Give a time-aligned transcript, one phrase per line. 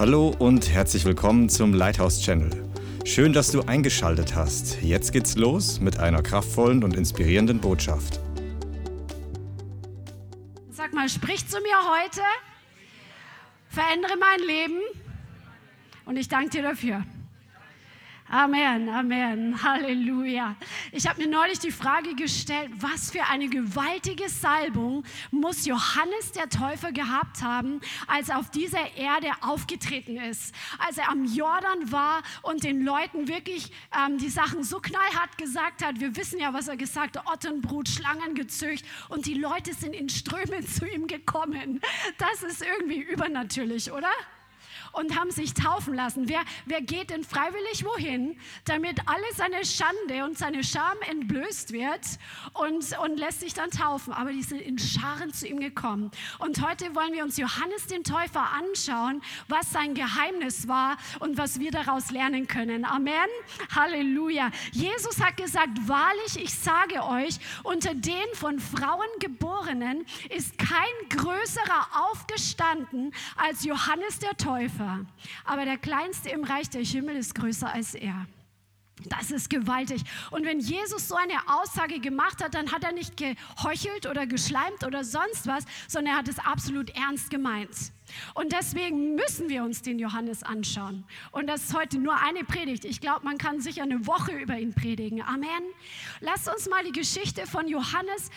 [0.00, 2.48] Hallo und herzlich willkommen zum Lighthouse Channel.
[3.04, 4.80] Schön, dass du eingeschaltet hast.
[4.80, 8.18] Jetzt geht's los mit einer kraftvollen und inspirierenden Botschaft.
[10.70, 12.22] Sag mal, sprich zu mir heute,
[13.68, 14.80] verändere mein Leben
[16.06, 17.04] und ich danke dir dafür.
[18.32, 20.54] Amen, Amen, Halleluja.
[20.92, 25.02] Ich habe mir neulich die Frage gestellt, was für eine gewaltige Salbung
[25.32, 31.10] muss Johannes der Täufer gehabt haben, als er auf dieser Erde aufgetreten ist, als er
[31.10, 35.98] am Jordan war und den Leuten wirklich ähm, die Sachen so knallhart gesagt hat.
[35.98, 40.08] Wir wissen ja, was er gesagt hat, Ottenbrut, Schlangen gezücht und die Leute sind in
[40.08, 41.80] Strömen zu ihm gekommen.
[42.18, 44.12] Das ist irgendwie übernatürlich, oder?
[44.92, 46.28] Und haben sich taufen lassen.
[46.28, 52.00] Wer, wer geht denn freiwillig wohin, damit alle seine Schande und seine Scham entblößt wird
[52.54, 54.12] und, und lässt sich dann taufen?
[54.12, 56.10] Aber die sind in Scharen zu ihm gekommen.
[56.38, 61.60] Und heute wollen wir uns Johannes den Täufer anschauen, was sein Geheimnis war und was
[61.60, 62.84] wir daraus lernen können.
[62.84, 63.14] Amen.
[63.74, 64.50] Halleluja.
[64.72, 71.88] Jesus hat gesagt, wahrlich, ich sage euch, unter den von Frauen geborenen ist kein größerer
[72.10, 75.06] aufgestanden als Johannes der Täufer war.
[75.44, 78.26] Aber der Kleinste im Reich der Himmel ist größer als er.
[79.08, 80.02] Das ist gewaltig.
[80.30, 84.84] Und wenn Jesus so eine Aussage gemacht hat, dann hat er nicht geheuchelt oder geschleimt
[84.84, 87.92] oder sonst was, sondern er hat es absolut ernst gemeint.
[88.34, 91.04] Und deswegen müssen wir uns den Johannes anschauen.
[91.32, 92.84] Und das ist heute nur eine Predigt.
[92.84, 95.22] Ich glaube, man kann sicher eine Woche über ihn predigen.
[95.22, 95.62] Amen.
[96.20, 98.30] Lasst uns mal die Geschichte von Johannes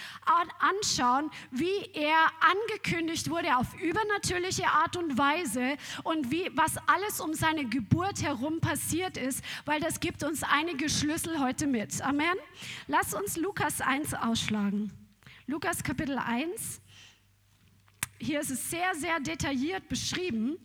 [0.59, 7.33] anschauen, wie er angekündigt wurde auf übernatürliche Art und Weise und wie, was alles um
[7.33, 12.01] seine Geburt herum passiert ist, weil das gibt uns einige Schlüssel heute mit.
[12.01, 12.35] Amen.
[12.87, 14.91] Lasst uns Lukas 1 ausschlagen.
[15.47, 16.81] Lukas Kapitel 1
[18.23, 20.57] hier ist es sehr, sehr detailliert beschrieben.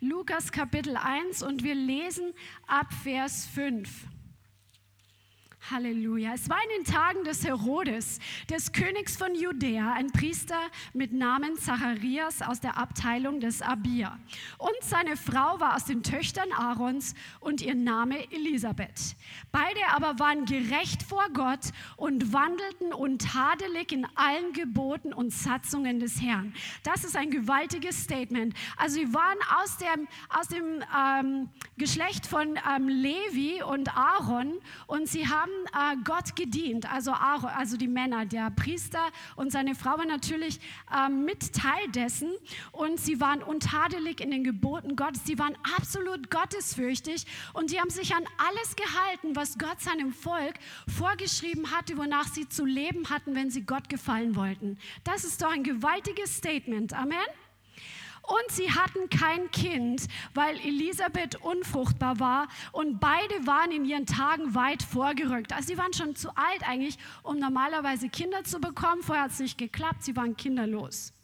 [0.00, 2.34] Lukas Kapitel 1 und wir lesen
[2.66, 4.07] ab Vers 5.
[5.70, 6.32] Halleluja.
[6.34, 10.58] Es war in den Tagen des Herodes, des Königs von Judäa, ein Priester
[10.94, 14.18] mit Namen Zacharias aus der Abteilung des Abia.
[14.56, 19.16] Und seine Frau war aus den Töchtern Aarons und ihr Name Elisabeth.
[19.52, 26.22] Beide aber waren gerecht vor Gott und wandelten untadelig in allen Geboten und Satzungen des
[26.22, 26.54] Herrn.
[26.82, 28.54] Das ist ein gewaltiges Statement.
[28.76, 35.08] Also sie waren aus dem, aus dem ähm, Geschlecht von ähm, Levi und Aaron und
[35.08, 39.02] sie haben äh, Gott gedient, also, also die Männer, der Priester
[39.36, 40.60] und seine Frau waren natürlich
[40.94, 42.32] äh, mit Teil dessen
[42.72, 47.90] und sie waren untadelig in den Geboten Gottes, sie waren absolut gottesfürchtig und sie haben
[47.90, 50.54] sich an alles gehalten, was Gott seinem Volk
[50.86, 54.78] vorgeschrieben hatte, wonach sie zu leben hatten, wenn sie Gott gefallen wollten.
[55.04, 56.92] Das ist doch ein gewaltiges Statement.
[56.92, 57.16] Amen.
[58.28, 64.54] Und sie hatten kein Kind, weil Elisabeth unfruchtbar war und beide waren in ihren Tagen
[64.54, 65.54] weit vorgerückt.
[65.54, 69.02] Also sie waren schon zu alt eigentlich, um normalerweise Kinder zu bekommen.
[69.02, 71.14] Vorher hat es nicht geklappt, sie waren kinderlos.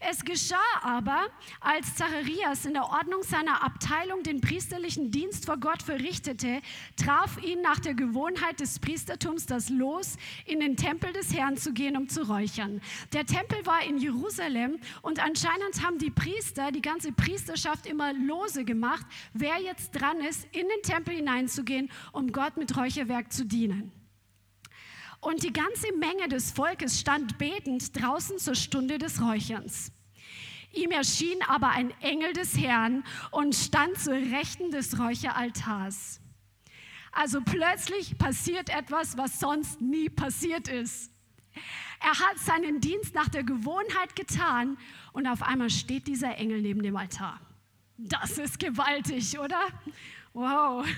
[0.00, 1.28] Es geschah aber,
[1.60, 6.60] als Zacharias in der Ordnung seiner Abteilung den priesterlichen Dienst vor Gott verrichtete,
[6.96, 11.72] traf ihn nach der Gewohnheit des Priestertums das Los, in den Tempel des Herrn zu
[11.72, 12.82] gehen, um zu räuchern.
[13.14, 18.64] Der Tempel war in Jerusalem und anscheinend haben die Priester, die ganze Priesterschaft immer Lose
[18.64, 23.90] gemacht, wer jetzt dran ist, in den Tempel hineinzugehen, um Gott mit Räucherwerk zu dienen.
[25.24, 29.90] Und die ganze Menge des Volkes stand betend draußen zur Stunde des Räucherns.
[30.74, 36.20] Ihm erschien aber ein Engel des Herrn und stand zur Rechten des Räucheraltars.
[37.10, 41.10] Also plötzlich passiert etwas, was sonst nie passiert ist.
[42.00, 44.76] Er hat seinen Dienst nach der Gewohnheit getan
[45.14, 47.40] und auf einmal steht dieser Engel neben dem Altar.
[47.96, 49.68] Das ist gewaltig, oder?
[50.34, 50.84] Wow.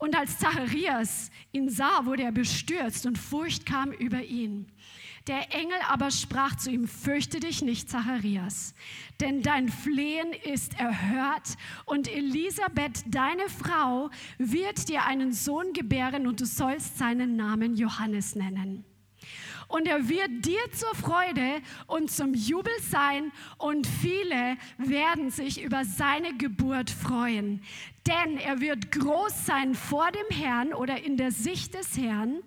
[0.00, 4.66] Und als Zacharias ihn sah, wurde er bestürzt und Furcht kam über ihn.
[5.26, 8.74] Der Engel aber sprach zu ihm, fürchte dich nicht, Zacharias,
[9.20, 14.08] denn dein Flehen ist erhört und Elisabeth, deine Frau,
[14.38, 18.86] wird dir einen Sohn gebären und du sollst seinen Namen Johannes nennen
[19.70, 25.84] und er wird dir zur Freude und zum Jubel sein und viele werden sich über
[25.84, 27.62] seine Geburt freuen.
[28.06, 32.42] Denn er wird groß sein vor dem Herrn oder in der Sicht des Herrn.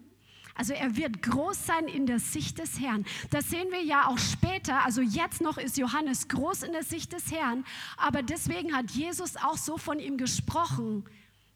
[0.56, 3.06] Also er wird groß sein in der Sicht des Herrn.
[3.32, 4.84] Das sehen wir ja auch später.
[4.84, 7.66] Also jetzt noch ist Johannes groß in der Sicht des Herrn.
[7.98, 11.06] Aber deswegen hat Jesus auch so von ihm gesprochen.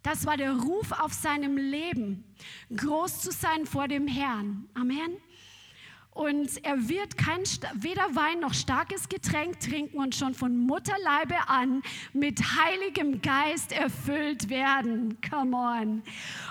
[0.01, 2.23] Das war der Ruf auf seinem Leben,
[2.75, 4.69] groß zu sein vor dem Herrn.
[4.73, 5.17] Amen.
[6.17, 7.43] Und er wird kein,
[7.75, 14.49] weder Wein noch starkes Getränk trinken und schon von Mutterleibe an mit heiligem Geist erfüllt
[14.49, 15.19] werden.
[15.29, 16.01] Come on.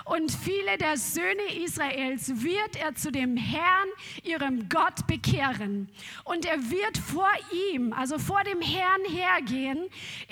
[0.05, 3.89] Und viele der Söhne Israels wird er zu dem Herrn,
[4.23, 5.89] ihrem Gott, bekehren.
[6.23, 7.27] Und er wird vor
[7.73, 9.89] ihm, also vor dem Herrn hergehen,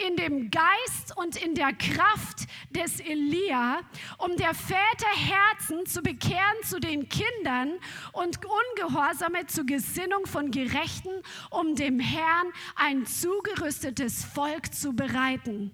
[0.07, 3.81] in dem Geist und in der Kraft des Elia,
[4.17, 7.73] um der Väter Herzen zu bekehren zu den Kindern
[8.13, 11.09] und Ungehorsam Gehorsame zur Gesinnung von Gerechten,
[11.49, 15.71] um dem Herrn ein zugerüstetes Volk zu bereiten.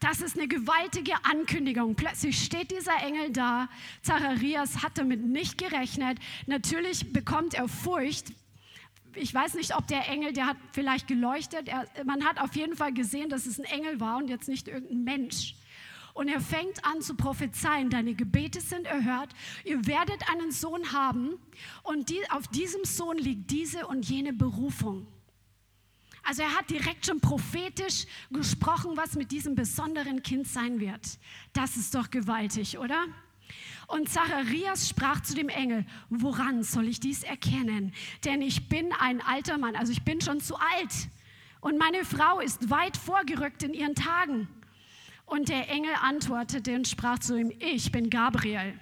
[0.00, 1.94] Das ist eine gewaltige Ankündigung.
[1.96, 3.68] Plötzlich steht dieser Engel da.
[4.02, 6.18] Zacharias hat damit nicht gerechnet.
[6.46, 8.32] Natürlich bekommt er Furcht.
[9.14, 11.68] Ich weiß nicht, ob der Engel, der hat vielleicht geleuchtet.
[11.68, 14.68] Er, man hat auf jeden Fall gesehen, dass es ein Engel war und jetzt nicht
[14.68, 15.54] irgendein Mensch.
[16.18, 19.32] Und er fängt an zu prophezeien, deine Gebete sind erhört,
[19.64, 21.38] ihr werdet einen Sohn haben
[21.84, 25.06] und die, auf diesem Sohn liegt diese und jene Berufung.
[26.24, 31.20] Also er hat direkt schon prophetisch gesprochen, was mit diesem besonderen Kind sein wird.
[31.52, 33.04] Das ist doch gewaltig, oder?
[33.86, 37.94] Und Zacharias sprach zu dem Engel, woran soll ich dies erkennen?
[38.24, 41.10] Denn ich bin ein alter Mann, also ich bin schon zu alt.
[41.60, 44.48] Und meine Frau ist weit vorgerückt in ihren Tagen.
[45.28, 48.72] Und der Engel antwortete und sprach zu ihm, ich bin Gabriel,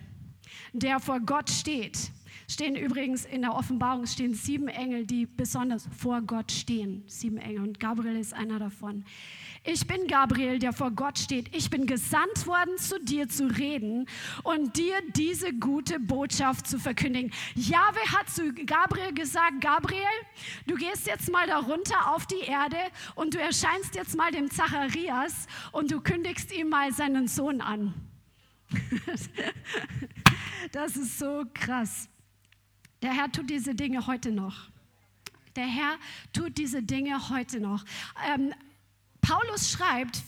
[0.72, 2.12] der vor Gott steht.
[2.48, 7.02] Stehen übrigens in der Offenbarung stehen sieben Engel, die besonders vor Gott stehen.
[7.08, 9.04] Sieben Engel und Gabriel ist einer davon.
[9.68, 11.52] Ich bin Gabriel, der vor Gott steht.
[11.54, 14.06] Ich bin gesandt worden, zu dir zu reden
[14.44, 17.32] und dir diese gute Botschaft zu verkündigen.
[17.56, 20.02] Jahwe hat zu Gabriel gesagt, Gabriel,
[20.68, 22.78] du gehst jetzt mal darunter auf die Erde
[23.16, 27.92] und du erscheinst jetzt mal dem Zacharias und du kündigst ihm mal seinen Sohn an.
[30.70, 32.08] das ist so krass.
[33.02, 34.68] Der Herr tut diese Dinge heute noch.
[35.56, 35.96] Der Herr
[36.32, 37.84] tut diese Dinge heute noch.
[38.32, 38.54] Ähm,
[39.26, 40.22] Paulus schreibt,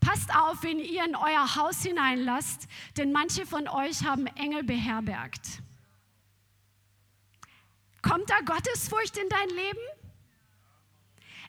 [0.00, 5.60] passt auf, wenn ihr in euer Haus hineinlasst, denn manche von euch haben Engel beherbergt.
[8.00, 9.80] Kommt da Gottesfurcht in dein Leben?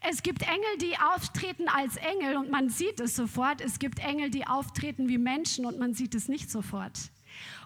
[0.01, 3.61] Es gibt Engel, die auftreten als Engel und man sieht es sofort.
[3.61, 6.99] Es gibt Engel, die auftreten wie Menschen und man sieht es nicht sofort.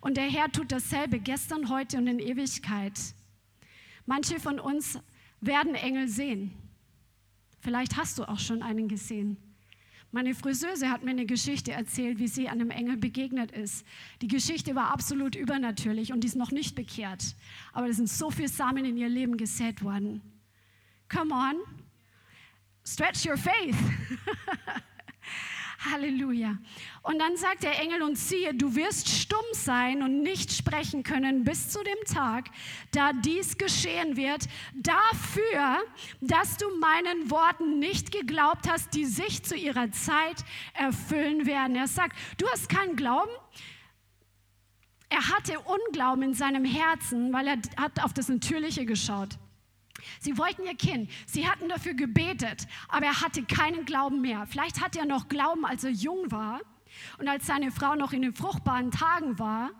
[0.01, 2.93] Und der Herr tut dasselbe gestern, heute und in Ewigkeit.
[4.05, 4.99] Manche von uns
[5.41, 6.64] werden Engel sehen.
[7.65, 9.37] Vielleicht hast du auch schon einen gesehen.
[10.11, 13.87] Meine Friseuse hat mir eine Geschichte erzählt, wie sie einem Engel begegnet ist.
[14.21, 17.35] Die Geschichte war absolut übernatürlich und die ist noch nicht bekehrt.
[17.73, 20.21] Aber es sind so viele Samen in ihr Leben gesät worden.
[21.09, 21.55] Come on,
[22.85, 23.75] stretch your faith.
[25.91, 26.57] Halleluja.
[27.03, 31.43] Und dann sagt der Engel und siehe, du wirst stumm sein und nicht sprechen können
[31.43, 32.49] bis zu dem Tag,
[32.91, 35.77] da dies geschehen wird, dafür,
[36.21, 40.43] dass du meinen Worten nicht geglaubt hast, die sich zu ihrer Zeit
[40.73, 41.75] erfüllen werden.
[41.75, 43.31] Er sagt, du hast keinen Glauben,
[45.09, 49.37] er hatte Unglauben in seinem Herzen, weil er hat auf das Natürliche geschaut.
[50.19, 51.09] Sie wollten ihr Kind.
[51.25, 54.45] Sie hatten dafür gebetet, aber er hatte keinen Glauben mehr.
[54.47, 56.61] Vielleicht hatte er noch Glauben, als er jung war
[57.17, 59.71] und als seine Frau noch in den fruchtbaren Tagen war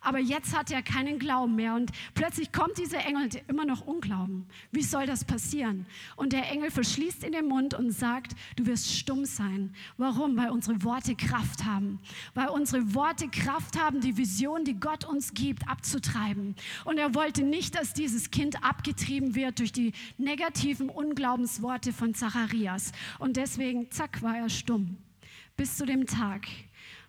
[0.00, 3.86] aber jetzt hat er keinen Glauben mehr und plötzlich kommt dieser Engel der immer noch
[3.86, 4.46] Unglauben.
[4.72, 5.86] Wie soll das passieren?
[6.16, 9.74] Und der Engel verschließt in den Mund und sagt, du wirst stumm sein.
[9.98, 10.36] Warum?
[10.36, 12.00] Weil unsere Worte Kraft haben.
[12.34, 16.54] Weil unsere Worte Kraft haben, die Vision, die Gott uns gibt, abzutreiben.
[16.84, 22.92] Und er wollte nicht, dass dieses Kind abgetrieben wird durch die negativen Unglaubensworte von Zacharias.
[23.18, 24.96] Und deswegen, zack, war er stumm.
[25.56, 26.46] Bis zu dem Tag,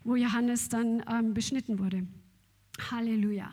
[0.03, 2.05] wo Johannes dann ähm, beschnitten wurde.
[2.89, 3.51] Halleluja.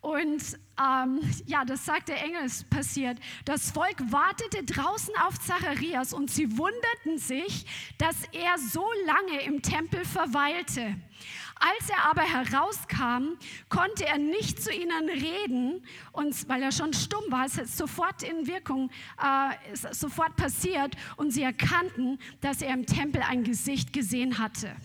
[0.00, 0.42] Und
[0.80, 3.18] ähm, ja, das sagt der Engel, es passiert.
[3.44, 7.66] Das Volk wartete draußen auf Zacharias und sie wunderten sich,
[7.98, 10.96] dass er so lange im Tempel verweilte.
[11.60, 13.36] Als er aber herauskam,
[13.68, 18.22] konnte er nicht zu ihnen reden, und weil er schon stumm war, es ist sofort
[18.22, 23.92] in Wirkung, äh, ist sofort passiert, und sie erkannten, dass er im Tempel ein Gesicht
[23.92, 24.76] gesehen hatte.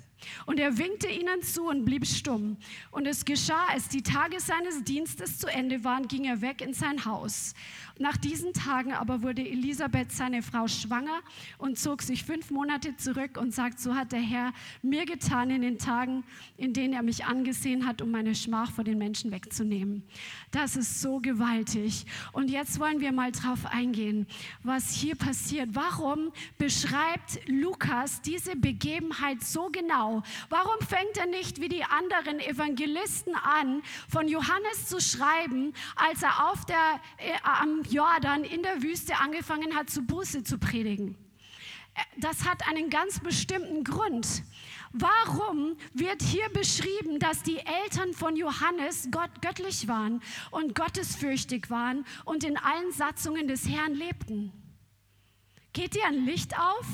[0.45, 2.57] Und er winkte ihnen zu und blieb stumm.
[2.91, 6.73] Und es geschah, als die Tage seines Dienstes zu Ende waren, ging er weg in
[6.73, 7.53] sein Haus.
[7.99, 11.21] Nach diesen Tagen aber wurde Elisabeth, seine Frau, schwanger
[11.59, 15.61] und zog sich fünf Monate zurück und sagt, so hat der Herr mir getan in
[15.61, 16.23] den Tagen,
[16.57, 20.03] in denen er mich angesehen hat, um meine Schmach vor den Menschen wegzunehmen.
[20.49, 22.05] Das ist so gewaltig.
[22.31, 24.25] Und jetzt wollen wir mal drauf eingehen,
[24.63, 25.69] was hier passiert.
[25.73, 30.23] Warum beschreibt Lukas diese Begebenheit so genau?
[30.49, 36.49] Warum fängt er nicht wie die anderen Evangelisten an, von Johannes zu schreiben, als er
[36.51, 41.15] auf der, äh, am Jordan in der Wüste angefangen hat, zu Buße zu predigen?
[41.93, 44.43] Äh, das hat einen ganz bestimmten Grund.
[44.91, 50.21] Warum wird hier beschrieben, dass die Eltern von Johannes Gott göttlich waren
[50.51, 54.51] und gottesfürchtig waren und in allen Satzungen des Herrn lebten?
[55.73, 56.85] Geht dir ein Licht auf?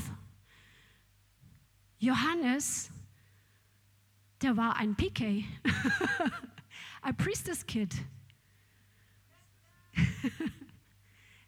[1.98, 2.90] Johannes,
[4.42, 5.44] der war ein PK,
[7.02, 7.94] ein Priestess Kid.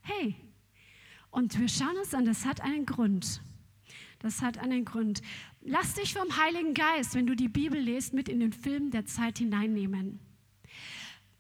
[0.02, 0.36] hey,
[1.32, 3.42] und wir schauen uns an, das hat einen Grund.
[4.20, 5.22] Das hat einen Grund.
[5.62, 9.06] Lass dich vom Heiligen Geist, wenn du die Bibel liest, mit in den Film der
[9.06, 10.20] Zeit hineinnehmen.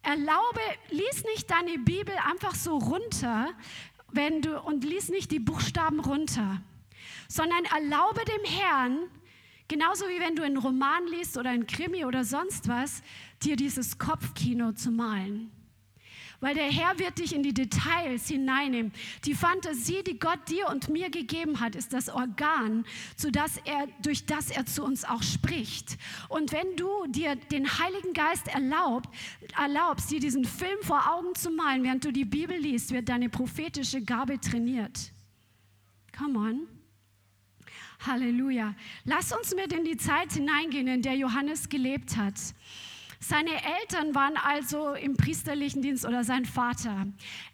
[0.02, 3.50] Erlaube, lies nicht deine Bibel einfach so runter,
[4.12, 6.62] wenn du und lies nicht die Buchstaben runter,
[7.28, 8.98] sondern erlaube dem Herrn,
[9.68, 13.04] genauso wie wenn du einen Roman liest oder einen Krimi oder sonst was,
[13.44, 15.52] dir dieses Kopfkino zu malen
[16.42, 18.92] weil der Herr wird dich in die Details hineinnehmen.
[19.26, 22.84] Die Fantasie, die Gott dir und mir gegeben hat, ist das Organ,
[23.16, 25.98] zu das er, durch das er zu uns auch spricht.
[26.28, 29.10] Und wenn du dir den Heiligen Geist erlaubt,
[29.58, 33.30] erlaubst, dir diesen Film vor Augen zu malen, während du die Bibel liest, wird deine
[33.30, 35.12] prophetische Gabe trainiert.
[36.18, 36.68] Come on.
[38.06, 38.74] Halleluja.
[39.06, 42.34] Lass uns mit in die Zeit hineingehen, in der Johannes gelebt hat.
[43.24, 43.52] Seine
[43.82, 47.06] Eltern waren also im priesterlichen Dienst oder sein Vater.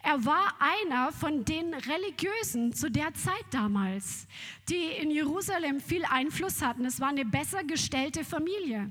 [0.02, 4.26] Er war einer von den Religiösen zu der Zeit damals,
[4.70, 6.86] die in Jerusalem viel Einfluss hatten.
[6.86, 8.90] Es war eine besser gestellte Familie.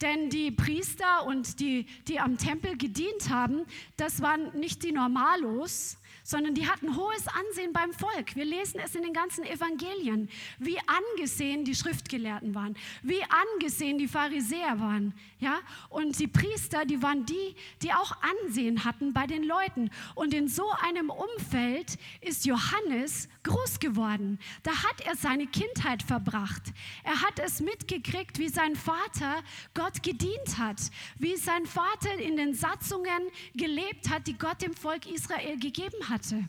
[0.00, 3.66] Denn die Priester und die, die am Tempel gedient haben,
[3.98, 8.34] das waren nicht die Normalos, sondern die hatten hohes Ansehen beim Volk.
[8.34, 14.08] Wir lesen es in den ganzen Evangelien, wie angesehen die Schriftgelehrten waren, wie angesehen die
[14.08, 15.14] Pharisäer waren.
[15.38, 15.60] Ja?
[15.88, 19.90] Und die Priester, die waren die, die auch Ansehen hatten bei den Leuten.
[20.14, 24.38] Und in so einem Umfeld ist Johannes groß geworden.
[24.62, 26.62] Da hat er seine Kindheit verbracht.
[27.04, 29.42] Er hat es mitgekriegt, wie sein Vater
[29.74, 30.80] Gott gedient hat,
[31.18, 33.22] wie sein Vater in den Satzungen
[33.54, 36.46] gelebt hat, die Gott dem Volk Israel gegeben hatte.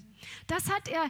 [0.47, 1.09] Das hat er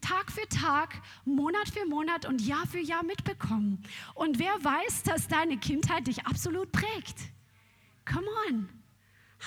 [0.00, 3.82] Tag für Tag, Monat für Monat und Jahr für Jahr mitbekommen.
[4.14, 7.16] Und wer weiß, dass deine Kindheit dich absolut prägt?
[8.04, 8.68] Come on.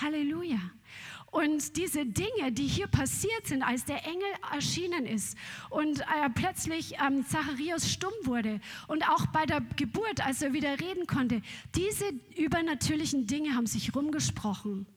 [0.02, 0.60] Halleluja.
[1.30, 5.38] Und diese Dinge, die hier passiert sind, als der Engel erschienen ist
[5.70, 10.80] und äh, plötzlich ähm, Zacharias stumm wurde und auch bei der Geburt, als er wieder
[10.80, 11.42] reden konnte,
[11.76, 12.06] diese
[12.38, 14.88] übernatürlichen Dinge haben sich rumgesprochen.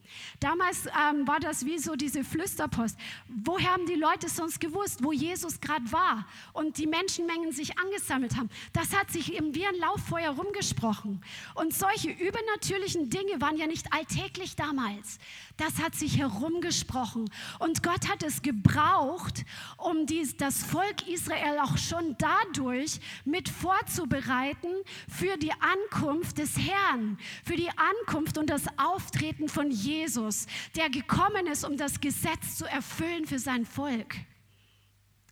[0.40, 2.96] Damals ähm, war das wie so diese Flüsterpost.
[3.28, 8.36] Woher haben die Leute sonst gewusst, wo Jesus gerade war und die Menschenmengen sich angesammelt
[8.36, 8.48] haben?
[8.72, 11.22] Das hat sich eben wie ein Lauffeuer rumgesprochen.
[11.54, 15.18] Und solche übernatürlichen Dinge waren ja nicht alltäglich damals.
[15.58, 17.30] Das hat sich herumgesprochen.
[17.58, 19.44] Und Gott hat es gebraucht,
[19.76, 24.68] um dies, das Volk Israel auch schon dadurch mit vorzubereiten
[25.08, 29.99] für die Ankunft des Herrn, für die Ankunft und das Auftreten von Jesus.
[30.00, 34.16] Jesus, der gekommen ist, um das Gesetz zu erfüllen für sein Volk.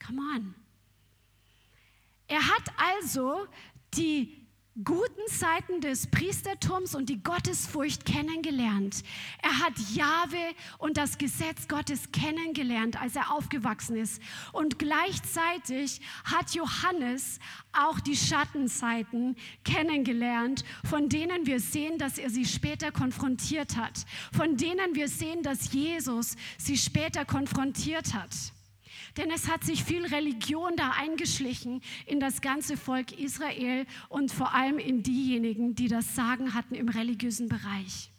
[0.04, 0.54] Come on.
[2.26, 3.46] Er hat also
[3.94, 4.46] die
[4.84, 9.02] guten Seiten des Priestertums und die Gottesfurcht kennengelernt.
[9.42, 14.22] Er hat Jahwe und das Gesetz Gottes kennengelernt, als er aufgewachsen ist.
[14.52, 17.40] Und gleichzeitig hat Johannes
[17.72, 24.56] auch die Schattenseiten kennengelernt, von denen wir sehen, dass er sie später konfrontiert hat, von
[24.56, 28.30] denen wir sehen, dass Jesus sie später konfrontiert hat.
[29.18, 34.54] Denn es hat sich viel Religion da eingeschlichen in das ganze Volk Israel und vor
[34.54, 38.12] allem in diejenigen, die das Sagen hatten im religiösen Bereich.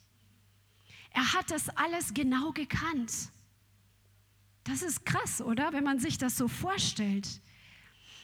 [1.11, 3.13] Er hat das alles genau gekannt.
[4.65, 5.71] Das ist krass, oder?
[5.71, 7.27] Wenn man sich das so vorstellt.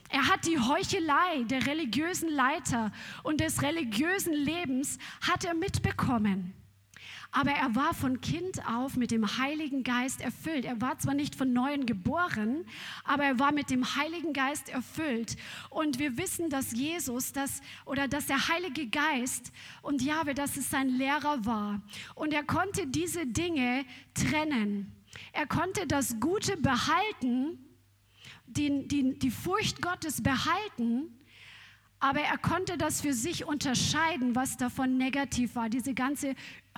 [0.10, 2.92] Er hat die Heuchelei der religiösen Leiter
[3.24, 6.54] und des religiösen Lebens hat er mitbekommen.
[7.38, 10.64] Aber er war von Kind auf mit dem Heiligen Geist erfüllt.
[10.64, 12.64] Er war zwar nicht von neuem geboren,
[13.04, 15.36] aber er war mit dem Heiligen Geist erfüllt.
[15.70, 19.52] Und wir wissen, dass Jesus das oder dass der Heilige Geist
[19.82, 21.82] und Jahwe, dass es sein Lehrer war.
[22.16, 24.94] Und er konnte diese Dinge trennen.
[25.34, 27.60] Er konnte das Gute behalten,
[28.48, 31.10] die, die, die Furcht Gottes behalten
[32.00, 35.70] aber er konnte das für sich unterscheiden, was davon negativ war.
[35.70, 36.36] Diese ganze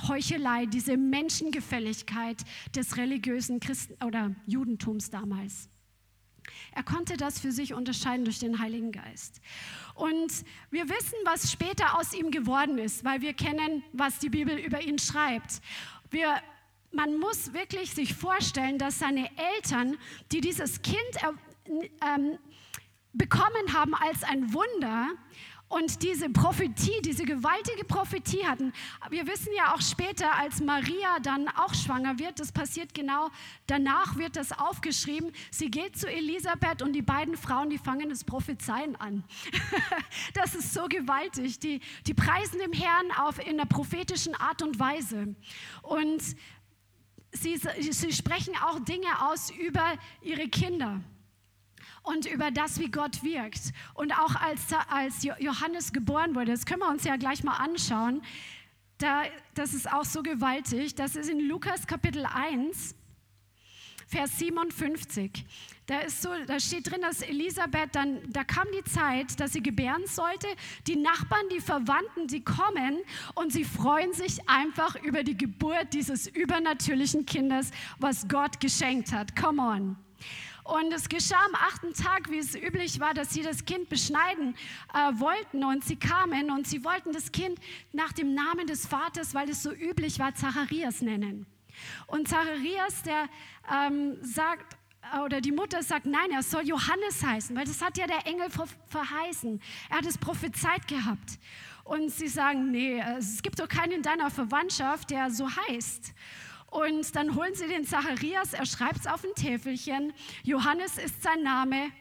[0.08, 2.38] Heuchelei, diese Menschengefälligkeit
[2.76, 5.70] des religiösen Christen oder Judentums damals.
[6.72, 9.42] Er konnte das für sich unterscheiden durch den Heiligen Geist.
[9.96, 10.32] Und
[10.70, 14.82] wir wissen, was später aus ihm geworden ist, weil wir kennen, was die Bibel über
[14.82, 15.62] ihn schreibt.
[16.10, 16.36] Wir,
[16.92, 19.98] man muss wirklich sich vorstellen, dass seine Eltern,
[20.32, 21.02] die dieses Kind
[21.66, 22.38] ähm,
[23.14, 25.10] bekommen haben als ein Wunder,
[25.70, 28.72] und diese Prophetie, diese gewaltige Prophetie hatten.
[29.10, 33.30] Wir wissen ja auch später, als Maria dann auch schwanger wird, das passiert genau
[33.68, 35.32] danach, wird das aufgeschrieben.
[35.52, 39.26] Sie geht zu Elisabeth und die beiden Frauen, die fangen das Prophezeien an.
[40.34, 41.60] das ist so gewaltig.
[41.60, 45.36] Die, die preisen dem Herrn auf in einer prophetischen Art und Weise.
[45.82, 46.22] Und
[47.34, 51.02] sie, sie sprechen auch Dinge aus über ihre Kinder
[52.08, 53.74] und über das, wie Gott wirkt.
[53.94, 58.22] Und auch als, als Johannes geboren wurde, das können wir uns ja gleich mal anschauen,
[58.98, 59.24] da,
[59.54, 62.96] das ist auch so gewaltig, das ist in Lukas Kapitel 1,
[64.08, 65.46] Vers 57.
[65.86, 69.62] Da, ist so, da steht drin, dass Elisabeth dann, da kam die Zeit, dass sie
[69.62, 70.48] gebären sollte.
[70.88, 73.00] Die Nachbarn, die Verwandten, die kommen
[73.36, 79.36] und sie freuen sich einfach über die Geburt dieses übernatürlichen Kindes, was Gott geschenkt hat.
[79.36, 80.07] Come on.
[80.68, 84.54] Und es geschah am achten Tag, wie es üblich war, dass sie das Kind beschneiden
[84.94, 85.64] äh, wollten.
[85.64, 87.58] Und sie kamen und sie wollten das Kind
[87.94, 91.46] nach dem Namen des Vaters, weil es so üblich war, Zacharias nennen.
[92.08, 93.30] Und Zacharias, der
[93.74, 94.76] ähm, sagt,
[95.14, 98.28] äh, oder die Mutter sagt, nein, er soll Johannes heißen, weil das hat ja der
[98.28, 98.50] Engel
[98.88, 99.62] verheißen.
[99.90, 101.40] Er hat es prophezeit gehabt.
[101.86, 106.14] Und sie sagen, nee, es gibt doch keinen in deiner Verwandtschaft, der so heißt.
[106.70, 110.14] Und dann holen sie den Zacharias, er schreibt es auf ein Täfelchen.
[110.44, 111.92] Johannes ist sein Name.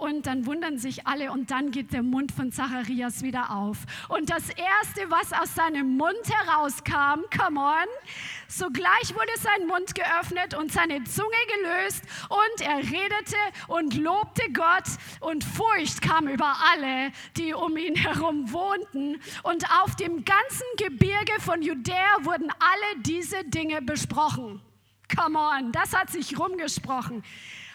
[0.00, 3.76] Und dann wundern sich alle und dann geht der Mund von Zacharias wieder auf.
[4.08, 7.86] Und das Erste, was aus seinem Mund herauskam, come on,
[8.48, 13.36] sogleich wurde sein Mund geöffnet und seine Zunge gelöst und er redete
[13.68, 14.86] und lobte Gott
[15.20, 19.20] und Furcht kam über alle, die um ihn herum wohnten.
[19.42, 24.62] Und auf dem ganzen Gebirge von Judäa wurden alle diese Dinge besprochen.
[25.14, 27.22] Come on, das hat sich rumgesprochen.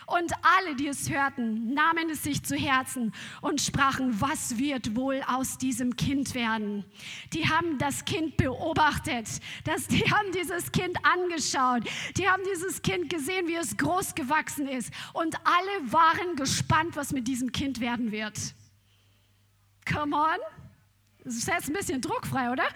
[0.07, 5.21] Und alle, die es hörten, nahmen es sich zu Herzen und sprachen, was wird wohl
[5.27, 6.85] aus diesem Kind werden?
[7.33, 9.27] Die haben das Kind beobachtet,
[9.63, 11.83] das, die haben dieses Kind angeschaut,
[12.17, 14.91] die haben dieses Kind gesehen, wie es groß gewachsen ist.
[15.13, 18.37] Und alle waren gespannt, was mit diesem Kind werden wird.
[19.85, 20.64] Come on.
[21.25, 22.65] Das ist jetzt ein bisschen druckfrei, oder?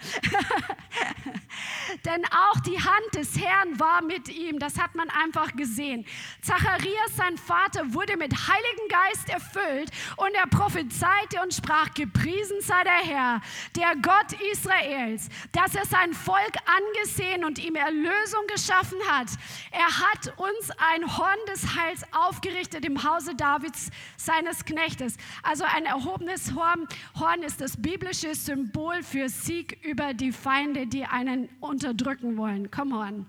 [2.04, 4.58] Denn auch die Hand des Herrn war mit ihm.
[4.58, 6.04] Das hat man einfach gesehen.
[6.42, 12.82] Zacharias, sein Vater, wurde mit Heiligen Geist erfüllt und er prophezeite und sprach: Gepriesen sei
[12.82, 13.40] der Herr,
[13.76, 19.28] der Gott Israels, dass er sein Volk angesehen und ihm Erlösung geschaffen hat.
[19.70, 25.16] Er hat uns ein Horn des Heils aufgerichtet im Hause Davids, seines Knechtes.
[25.44, 31.04] Also ein erhobenes Horn, Horn ist das biblische Symbol für Sieg über die Feinde, die
[31.04, 32.70] einen unterdrücken wollen.
[32.70, 33.26] Come on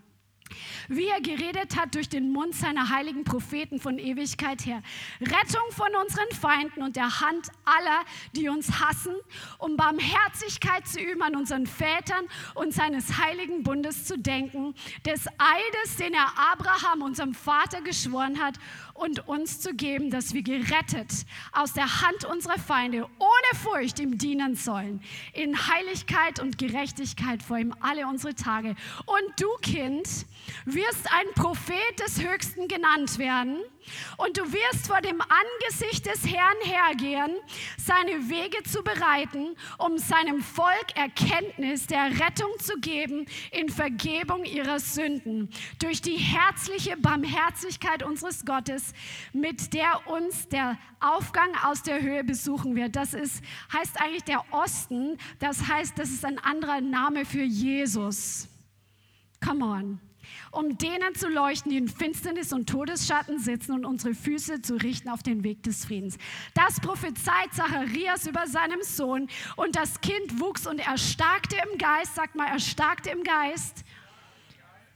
[0.87, 4.81] wie er geredet hat durch den Mund seiner heiligen Propheten von Ewigkeit her.
[5.19, 8.01] Rettung von unseren Feinden und der Hand aller,
[8.35, 9.15] die uns hassen,
[9.57, 14.73] um Barmherzigkeit zu üben an unseren Vätern und seines heiligen Bundes zu denken,
[15.05, 18.55] des Eides, den er Abraham, unserem Vater, geschworen hat
[19.01, 24.17] und uns zu geben, dass wir gerettet aus der Hand unserer Feinde ohne Furcht ihm
[24.17, 25.01] dienen sollen,
[25.33, 28.75] in Heiligkeit und Gerechtigkeit vor ihm alle unsere Tage.
[29.05, 30.07] Und du, Kind,
[30.65, 33.57] wirst ein Prophet des Höchsten genannt werden
[34.17, 37.37] und du wirst vor dem Angesicht des Herrn hergehen,
[37.77, 44.79] seine Wege zu bereiten, um seinem Volk Erkenntnis der Rettung zu geben in Vergebung ihrer
[44.79, 48.93] Sünden, durch die herzliche Barmherzigkeit unseres Gottes,
[49.33, 52.95] mit der uns der Aufgang aus der Höhe besuchen wird.
[52.95, 58.47] Das ist, heißt eigentlich der Osten, das heißt, das ist ein anderer Name für Jesus.
[59.43, 60.10] Come on
[60.51, 65.09] um denen zu leuchten, die in Finsternis und Todesschatten sitzen und unsere Füße zu richten
[65.09, 66.17] auf den Weg des Friedens.
[66.53, 69.27] Das prophezeit Zacharias über seinem Sohn.
[69.55, 73.83] Und das Kind wuchs und erstarkte im Geist, sagt mal, erstarkte im Geist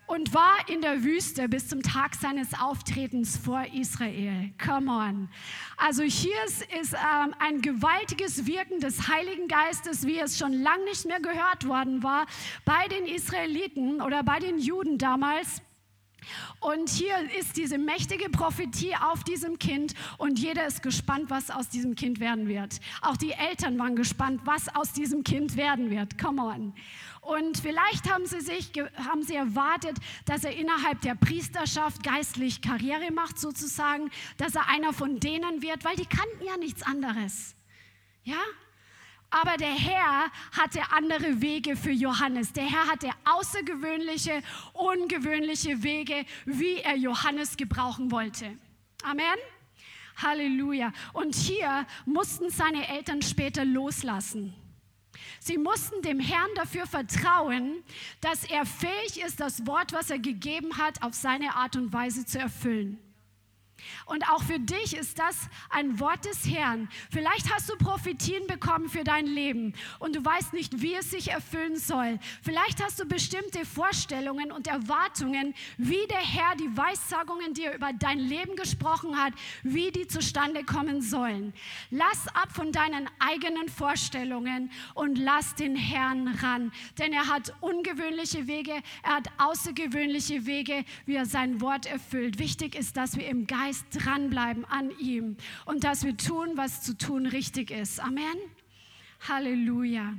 [0.08, 4.52] und war in der Wüste bis zum Tag seines Auftretens vor Israel.
[4.64, 5.30] Come on.
[5.78, 10.86] Also hier ist, ist ähm, ein gewaltiges Wirken des Heiligen Geistes, wie es schon lange
[10.86, 12.26] nicht mehr gehört worden war
[12.66, 15.62] bei den Israeliten oder bei den Juden damals.
[16.60, 21.70] Und hier ist diese mächtige Prophetie auf diesem Kind und jeder ist gespannt, was aus
[21.70, 22.80] diesem Kind werden wird.
[23.02, 26.18] Auch die Eltern waren gespannt, was aus diesem Kind werden wird.
[26.18, 26.74] Come on.
[27.22, 33.12] Und vielleicht haben sie sich haben sie erwartet, dass er innerhalb der Priesterschaft geistlich Karriere
[33.12, 37.56] macht sozusagen, dass er einer von denen wird, weil die kannten ja nichts anderes.
[38.24, 38.38] Ja?
[39.42, 42.54] Aber der Herr hatte andere Wege für Johannes.
[42.54, 48.58] Der Herr hatte außergewöhnliche, ungewöhnliche Wege, wie er Johannes gebrauchen wollte.
[49.04, 49.36] Amen.
[50.16, 50.94] Halleluja.
[51.12, 54.54] Und hier mussten seine Eltern später loslassen.
[55.42, 57.84] Sie mussten dem Herrn dafür vertrauen,
[58.22, 62.26] dass er fähig ist, das Wort, was er gegeben hat, auf seine Art und Weise
[62.26, 63.05] zu erfüllen.
[64.06, 66.90] Und auch für dich ist das ein Wort des Herrn.
[67.12, 71.32] Vielleicht hast du Prophetien bekommen für dein Leben und du weißt nicht, wie es sich
[71.32, 72.20] erfüllen soll.
[72.42, 77.92] Vielleicht hast du bestimmte Vorstellungen und Erwartungen, wie der Herr die Weissagungen, die er über
[77.94, 79.34] dein Leben gesprochen hat,
[79.64, 81.54] wie die zustande kommen sollen.
[81.90, 88.48] Lass ab von deinen eigenen Vorstellungen und lass den Herrn ran, denn er hat ungewöhnliche
[88.48, 92.40] Wege, er hat außergewöhnliche Wege, wie er sein Wort erfüllt.
[92.40, 96.84] Wichtig ist, dass wir im Geist Geist dranbleiben an ihm und dass wir tun, was
[96.84, 98.00] zu tun richtig ist.
[98.00, 98.38] Amen.
[99.28, 100.14] Halleluja.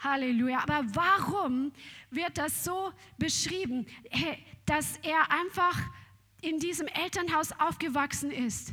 [0.00, 0.60] Halleluja.
[0.60, 1.72] Aber warum
[2.10, 3.84] wird das so beschrieben,
[4.64, 5.78] dass er einfach
[6.40, 8.72] in diesem Elternhaus aufgewachsen ist?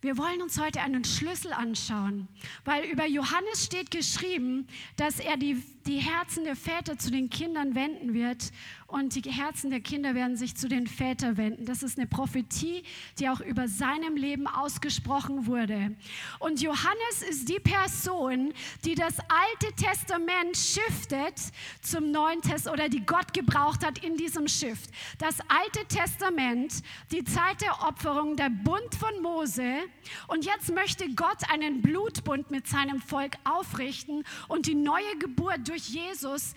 [0.00, 2.26] Wir wollen uns heute einen Schlüssel anschauen,
[2.64, 7.76] weil über Johannes steht geschrieben, dass er die, die Herzen der Väter zu den Kindern
[7.76, 8.50] wenden wird
[8.92, 11.64] und die Herzen der Kinder werden sich zu den Vätern wenden.
[11.64, 12.82] Das ist eine Prophetie,
[13.18, 15.96] die auch über seinem Leben ausgesprochen wurde.
[16.38, 18.52] Und Johannes ist die Person,
[18.84, 21.40] die das Alte Testament shiftet
[21.80, 24.90] zum Neuen Testament oder die Gott gebraucht hat in diesem Shift.
[25.18, 29.78] Das Alte Testament, die Zeit der Opferung, der Bund von Mose.
[30.28, 35.88] Und jetzt möchte Gott einen Blutbund mit seinem Volk aufrichten und die neue Geburt durch
[35.88, 36.52] Jesus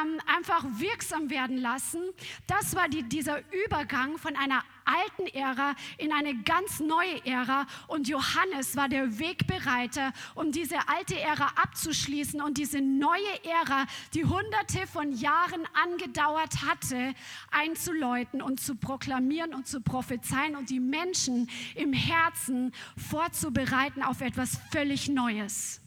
[0.00, 2.02] ähm, einfach wirksam werden lassen lassen.
[2.46, 7.66] Das war die, dieser Übergang von einer alten Ära in eine ganz neue Ära.
[7.86, 14.24] Und Johannes war der Wegbereiter, um diese alte Ära abzuschließen und diese neue Ära, die
[14.24, 17.14] hunderte von Jahren angedauert hatte,
[17.50, 24.58] einzuläuten und zu proklamieren und zu prophezeien und die Menschen im Herzen vorzubereiten auf etwas
[24.70, 25.81] völlig Neues.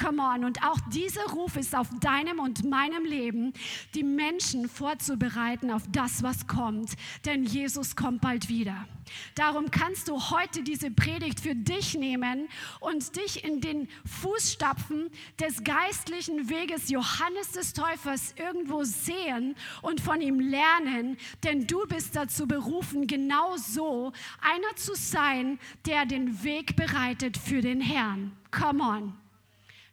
[0.00, 0.44] Come on.
[0.44, 3.52] Und auch dieser Ruf ist auf deinem und meinem Leben,
[3.94, 6.92] die Menschen vorzubereiten auf das, was kommt.
[7.24, 8.86] Denn Jesus kommt bald wieder.
[9.34, 12.48] Darum kannst du heute diese Predigt für dich nehmen
[12.80, 20.20] und dich in den Fußstapfen des geistlichen Weges Johannes des Täufers irgendwo sehen und von
[20.20, 26.76] ihm lernen, denn du bist dazu berufen, genau so einer zu sein, der den Weg
[26.76, 28.32] bereitet für den Herrn.
[28.50, 29.27] Come on.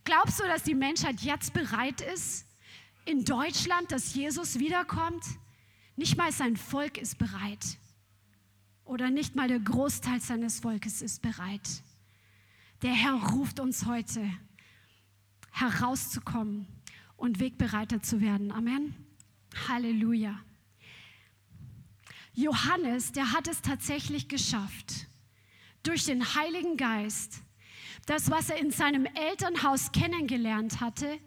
[0.06, 2.46] Glaubst du, dass die Menschheit jetzt bereit ist,
[3.06, 5.24] in Deutschland, dass Jesus wiederkommt?
[5.96, 7.78] Nicht mal sein Volk ist bereit.
[8.84, 11.84] Oder nicht mal der Großteil seines Volkes ist bereit.
[12.84, 14.30] Der Herr ruft uns heute,
[15.52, 16.68] herauszukommen
[17.18, 18.52] und Wegbereiter zu werden.
[18.52, 18.94] Amen.
[19.68, 20.40] Halleluja.
[22.34, 25.08] Johannes, der hat es tatsächlich geschafft,
[25.82, 27.42] durch den Heiligen Geist
[28.06, 31.20] das, was er in seinem Elternhaus kennengelernt hatte,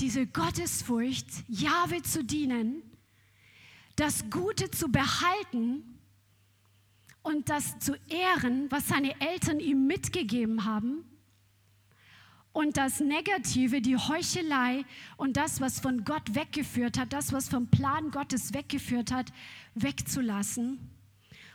[0.00, 2.82] diese Gottesfurcht, Jahwe zu dienen,
[3.96, 5.98] das Gute zu behalten
[7.22, 11.04] und das zu ehren, was seine Eltern ihm mitgegeben haben
[12.52, 14.84] und das Negative, die Heuchelei
[15.16, 19.32] und das, was von Gott weggeführt hat, das, was vom Plan Gottes weggeführt hat,
[19.74, 20.78] wegzulassen,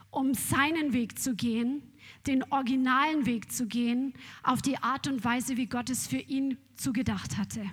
[0.10, 1.84] um seinen Weg zu gehen
[2.28, 4.13] den originalen Weg zu gehen,
[4.44, 7.66] auf die Art und Weise, wie Gott es für ihn zugedacht hatte.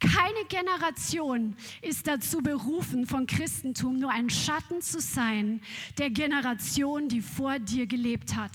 [0.00, 5.60] Keine Generation ist dazu berufen, von Christentum nur ein Schatten zu sein
[5.98, 8.52] der Generation, die vor dir gelebt hat.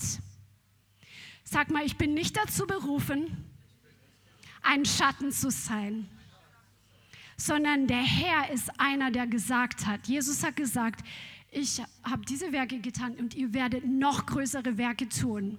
[1.44, 3.44] Sag mal, ich bin nicht dazu berufen,
[4.62, 6.08] ein Schatten zu sein,
[7.36, 11.04] sondern der Herr ist einer, der gesagt hat, Jesus hat gesagt,
[11.54, 15.58] ich habe diese Werke getan und ihr werdet noch größere Werke tun.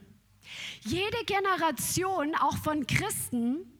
[0.81, 3.71] Jede Generation, auch von Christen,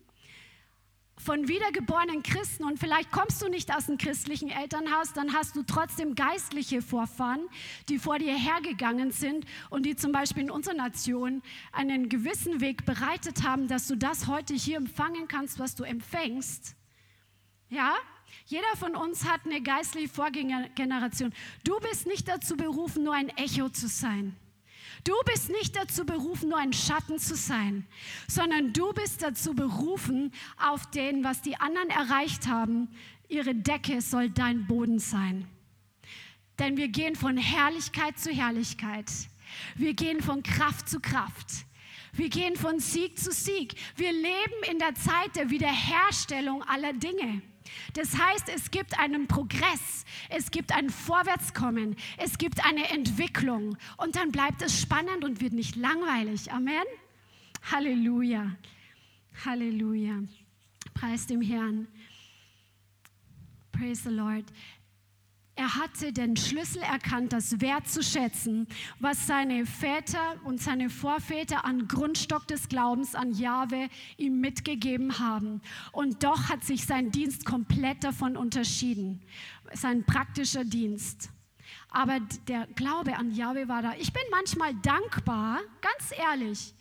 [1.17, 5.63] von wiedergeborenen Christen und vielleicht kommst du nicht aus einem christlichen Elternhaus, dann hast du
[5.63, 7.47] trotzdem geistliche Vorfahren,
[7.89, 12.85] die vor dir hergegangen sind und die zum Beispiel in unserer Nation einen gewissen Weg
[12.85, 16.75] bereitet haben, dass du das heute hier empfangen kannst, was du empfängst.
[17.69, 17.95] Ja?
[18.45, 21.33] Jeder von uns hat eine geistliche Vorgängergeneration.
[21.63, 24.35] Du bist nicht dazu berufen, nur ein Echo zu sein.
[25.03, 27.85] Du bist nicht dazu berufen, nur ein Schatten zu sein,
[28.27, 32.89] sondern du bist dazu berufen, auf den, was die anderen erreicht haben,
[33.27, 35.47] ihre Decke soll dein Boden sein.
[36.57, 39.11] Denn wir gehen von Herrlichkeit zu Herrlichkeit.
[39.75, 41.65] Wir gehen von Kraft zu Kraft.
[42.13, 43.75] Wir gehen von Sieg zu Sieg.
[43.97, 47.41] Wir leben in der Zeit der Wiederherstellung aller Dinge.
[47.93, 54.15] Das heißt, es gibt einen Progress, es gibt ein Vorwärtskommen, es gibt eine Entwicklung und
[54.15, 56.51] dann bleibt es spannend und wird nicht langweilig.
[56.51, 56.83] Amen.
[57.71, 58.55] Halleluja.
[59.45, 60.23] Halleluja.
[60.93, 61.87] Preis dem Herrn.
[63.71, 64.45] Praise the Lord.
[65.57, 68.67] Er hatte den Schlüssel erkannt, das wertzuschätzen,
[68.99, 73.87] was seine Väter und seine Vorväter an Grundstock des Glaubens an Jahwe
[74.17, 75.61] ihm mitgegeben haben.
[75.93, 79.21] Und doch hat sich sein Dienst komplett davon unterschieden,
[79.73, 81.29] sein praktischer Dienst.
[81.89, 83.93] Aber der Glaube an Jahwe war da.
[83.97, 86.73] Ich bin manchmal dankbar, ganz ehrlich.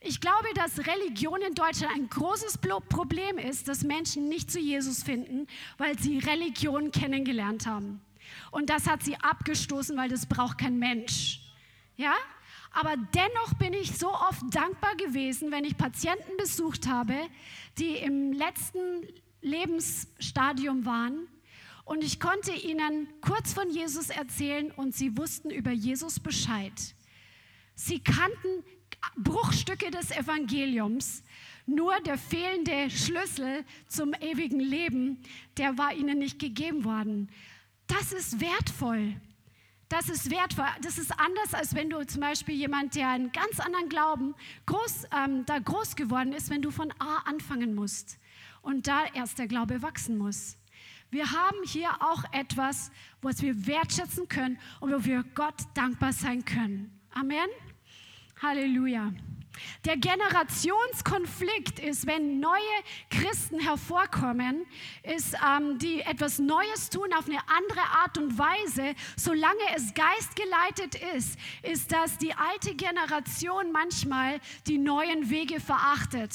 [0.00, 2.58] Ich glaube, dass Religion in Deutschland ein großes
[2.88, 8.00] Problem ist, dass Menschen nicht zu Jesus finden, weil sie Religion kennengelernt haben.
[8.52, 11.40] Und das hat sie abgestoßen, weil das braucht kein Mensch.
[11.96, 12.14] Ja?
[12.70, 17.14] Aber dennoch bin ich so oft dankbar gewesen, wenn ich Patienten besucht habe,
[17.78, 19.08] die im letzten
[19.40, 21.26] Lebensstadium waren.
[21.84, 26.72] Und ich konnte ihnen kurz von Jesus erzählen und sie wussten über Jesus Bescheid.
[27.74, 28.64] Sie kannten
[29.16, 31.22] Bruchstücke des Evangeliums.
[31.64, 35.22] Nur der fehlende Schlüssel zum ewigen Leben,
[35.56, 37.30] der war ihnen nicht gegeben worden.
[37.92, 39.14] Das ist wertvoll.
[39.90, 40.64] Das ist wertvoll.
[40.80, 45.04] Das ist anders, als wenn du zum Beispiel jemand, der einen ganz anderen Glauben groß,
[45.14, 48.18] ähm, da groß geworden ist, wenn du von A anfangen musst
[48.62, 50.56] und da erst der Glaube wachsen muss.
[51.10, 56.46] Wir haben hier auch etwas, was wir wertschätzen können und wo wir Gott dankbar sein
[56.46, 56.98] können.
[57.10, 57.48] Amen.
[58.40, 59.12] Halleluja.
[59.84, 62.60] Der Generationskonflikt ist, wenn neue
[63.10, 64.66] Christen hervorkommen,
[65.02, 70.94] ist, ähm, die etwas Neues tun auf eine andere Art und Weise, solange es geistgeleitet
[71.16, 76.34] ist, ist, dass die alte Generation manchmal die neuen Wege verachtet.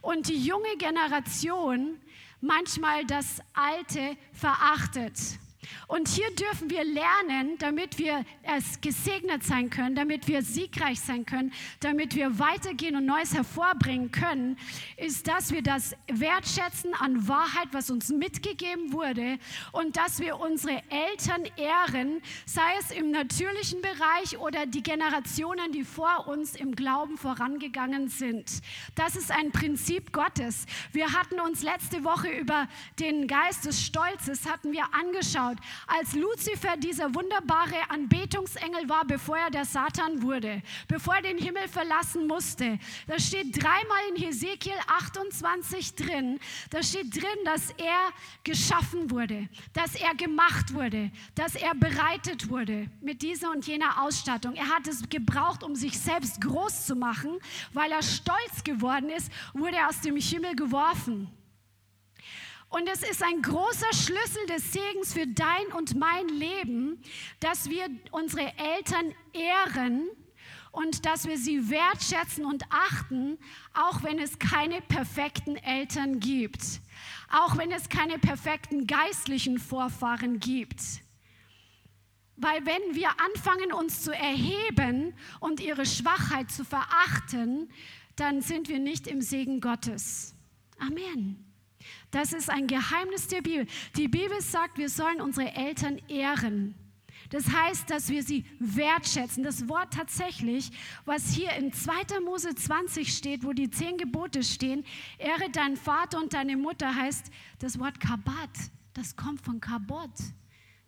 [0.00, 2.00] Und die junge Generation
[2.40, 5.18] manchmal das Alte verachtet.
[5.86, 11.24] Und hier dürfen wir lernen, damit wir es gesegnet sein können, damit wir siegreich sein
[11.24, 14.58] können, damit wir weitergehen und Neues hervorbringen können,
[14.96, 19.38] ist, dass wir das wertschätzen an Wahrheit, was uns mitgegeben wurde
[19.72, 25.84] und dass wir unsere Eltern ehren, sei es im natürlichen Bereich oder die Generationen, die
[25.84, 28.60] vor uns im Glauben vorangegangen sind.
[28.94, 30.66] Das ist ein Prinzip Gottes.
[30.92, 36.76] Wir hatten uns letzte Woche über den Geist des Stolzes hatten wir angeschaut als Luzifer
[36.76, 42.78] dieser wunderbare Anbetungsengel war, bevor er der Satan wurde, bevor er den Himmel verlassen musste.
[43.06, 46.38] Da steht dreimal in Hesekiel 28 drin,
[46.70, 48.12] da steht drin, dass er
[48.44, 54.54] geschaffen wurde, dass er gemacht wurde, dass er bereitet wurde mit dieser und jener Ausstattung.
[54.54, 57.38] Er hat es gebraucht, um sich selbst groß zu machen,
[57.72, 61.30] weil er stolz geworden ist, wurde er aus dem Himmel geworfen.
[62.68, 67.02] Und es ist ein großer Schlüssel des Segens für dein und mein Leben,
[67.40, 70.08] dass wir unsere Eltern ehren
[70.70, 73.38] und dass wir sie wertschätzen und achten,
[73.72, 76.62] auch wenn es keine perfekten Eltern gibt,
[77.30, 80.82] auch wenn es keine perfekten geistlichen Vorfahren gibt.
[82.36, 87.70] Weil wenn wir anfangen, uns zu erheben und ihre Schwachheit zu verachten,
[88.14, 90.34] dann sind wir nicht im Segen Gottes.
[90.78, 91.47] Amen.
[92.10, 93.66] Das ist ein Geheimnis der Bibel.
[93.96, 96.74] Die Bibel sagt, wir sollen unsere Eltern ehren.
[97.30, 99.42] Das heißt, dass wir sie wertschätzen.
[99.42, 100.70] Das Wort tatsächlich,
[101.04, 102.20] was hier in 2.
[102.24, 104.84] Mose 20 steht, wo die zehn Gebote stehen,
[105.18, 108.50] ehre deinen Vater und deine Mutter, heißt das Wort Kabat.
[108.94, 110.10] Das kommt von Kabot.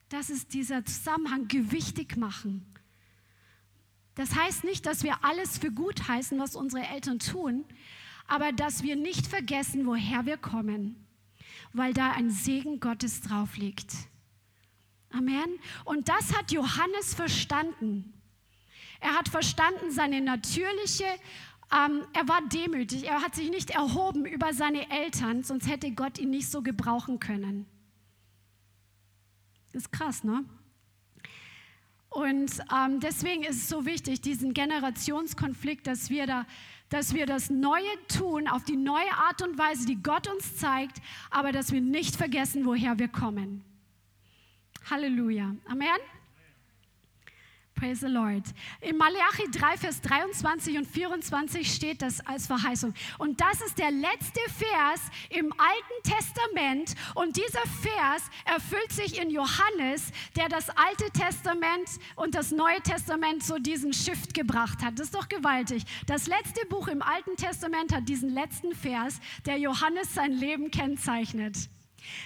[0.08, 2.66] Das ist dieser Zusammenhang, gewichtig machen.
[4.14, 7.64] Das heißt nicht, dass wir alles für gut heißen, was unsere Eltern tun,
[8.30, 11.06] aber dass wir nicht vergessen, woher wir kommen
[11.72, 13.92] weil da ein Segen Gottes drauf liegt.
[15.10, 15.58] Amen.
[15.84, 18.14] Und das hat Johannes verstanden.
[19.00, 21.04] Er hat verstanden seine natürliche,
[21.72, 26.18] ähm, er war demütig, er hat sich nicht erhoben über seine Eltern, sonst hätte Gott
[26.18, 27.66] ihn nicht so gebrauchen können.
[29.72, 30.44] ist krass, ne?
[32.08, 36.44] Und ähm, deswegen ist es so wichtig, diesen Generationskonflikt, dass wir da
[36.90, 41.00] dass wir das Neue tun auf die neue Art und Weise, die Gott uns zeigt,
[41.30, 43.64] aber dass wir nicht vergessen, woher wir kommen.
[44.90, 45.54] Halleluja.
[45.66, 45.88] Amen.
[47.74, 48.44] Praise the Lord.
[48.82, 52.92] In Malachi 3, Vers 23 und 24 steht das als Verheißung.
[53.18, 56.94] Und das ist der letzte Vers im Alten Testament.
[57.14, 63.42] Und dieser Vers erfüllt sich in Johannes, der das Alte Testament und das Neue Testament
[63.42, 64.98] so diesen Shift gebracht hat.
[64.98, 65.84] Das ist doch gewaltig.
[66.06, 71.70] Das letzte Buch im Alten Testament hat diesen letzten Vers, der Johannes sein Leben kennzeichnet.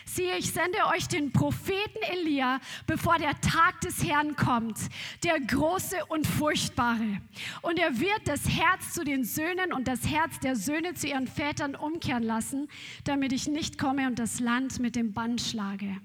[0.04, 4.78] Siehe, ich sende euch den Propheten Elia, bevor der Tag des Herrn kommt,
[5.22, 7.20] der große und furchtbare.
[7.62, 11.26] Und er wird das Herz zu den Söhnen und das Herz der Söhne zu ihren
[11.26, 12.68] Vätern umkehren lassen,
[13.04, 15.96] damit ich nicht komme und das Land mit dem Bann schlage.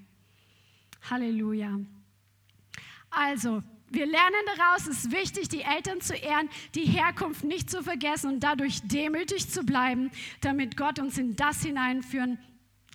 [1.08, 1.78] Halleluja.
[3.10, 7.82] Also, wir lernen daraus, es ist wichtig, die Eltern zu ehren, die Herkunft nicht zu
[7.82, 12.38] vergessen und dadurch demütig zu bleiben, damit Gott uns in das hineinführen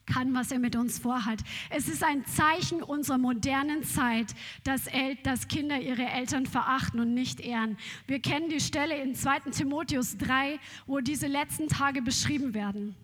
[0.05, 1.39] kann, was er mit uns vorhat.
[1.69, 7.13] Es ist ein Zeichen unserer modernen Zeit, dass, El dass Kinder ihre Eltern verachten und
[7.13, 7.77] nicht ehren.
[8.07, 12.95] Wir kennen die Stelle in 2 Timotheus 3, wo diese letzten Tage beschrieben werden.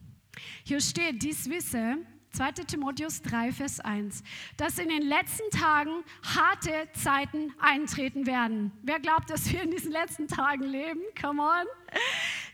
[0.64, 1.98] Hier steht, dies wisse,
[2.34, 4.24] 2 Timotheus 3, Vers 1,
[4.56, 8.72] dass in den letzten Tagen harte Zeiten eintreten werden.
[8.84, 11.02] Wer glaubt, dass wir in diesen letzten Tagen leben?
[11.22, 11.66] Come on.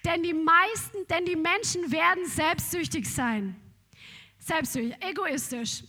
[0.04, 3.56] Denn die meisten, denn die Menschen werden selbstsüchtig sein
[4.48, 5.84] selbstsüchtig, egoistisch,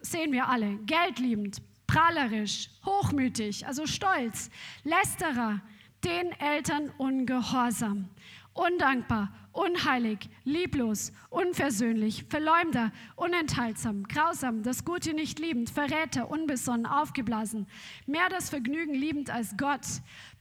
[0.00, 4.50] sehen wir alle, geldliebend, prahlerisch, hochmütig, also stolz,
[4.84, 5.60] lästerer,
[6.02, 8.08] den Eltern ungehorsam,
[8.54, 17.66] undankbar, unheilig, lieblos, unversöhnlich, Verleumder, unenthaltsam, grausam, das Gute nicht liebend, Verräter, unbesonnen, aufgeblasen,
[18.06, 19.86] mehr das Vergnügen liebend als Gott,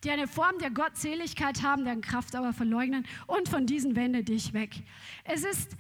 [0.04, 4.54] die eine Form der Gottseligkeit haben, deren Kraft aber verleugnen und von diesen wende dich
[4.54, 4.82] weg.
[5.26, 5.78] Es ist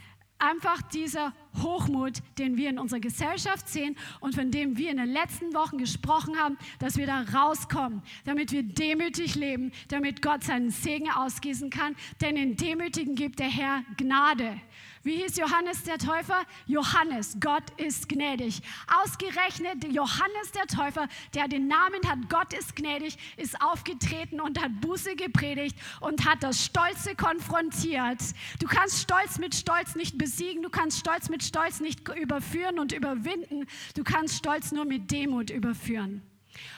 [0.49, 5.11] einfach dieser Hochmut, den wir in unserer Gesellschaft sehen und von dem wir in den
[5.11, 10.71] letzten Wochen gesprochen haben, dass wir da rauskommen, damit wir demütig leben, damit Gott seinen
[10.71, 11.95] Segen ausgießen kann.
[12.21, 14.59] Denn in Demütigen gibt der Herr Gnade.
[15.03, 16.45] Wie hieß Johannes der Täufer?
[16.65, 18.61] Johannes, Gott ist gnädig.
[19.03, 24.79] Ausgerechnet Johannes der Täufer, der den Namen hat, Gott ist gnädig, ist aufgetreten und hat
[24.79, 28.21] Buße gepredigt und hat das Stolze konfrontiert.
[28.61, 32.93] Du kannst Stolz mit Stolz nicht besiegen, du kannst Stolz mit Stolz nicht überführen und
[32.93, 36.21] überwinden, du kannst Stolz nur mit Demut überführen.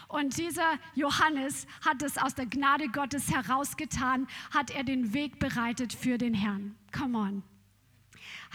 [0.08, 5.94] Und dieser Johannes hat es aus der Gnade Gottes herausgetan, hat er den Weg bereitet
[5.94, 6.76] für den Herrn.
[6.92, 7.55] Come on.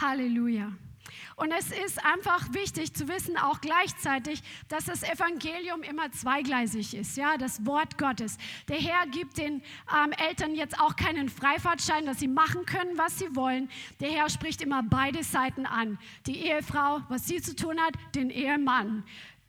[0.00, 0.72] Halleluja.
[1.36, 7.16] Und es ist einfach wichtig zu wissen, auch gleichzeitig, dass das Evangelium immer zweigleisig ist,
[7.16, 8.36] ja, das Wort Gottes.
[8.68, 13.18] Der Herr gibt den ähm, Eltern jetzt auch keinen Freifahrtschein, dass sie machen können, was
[13.18, 13.70] sie wollen.
[14.00, 15.98] Der Herr spricht immer beide Seiten an.
[16.26, 19.04] Die Ehefrau, was sie zu tun hat, den Ehemann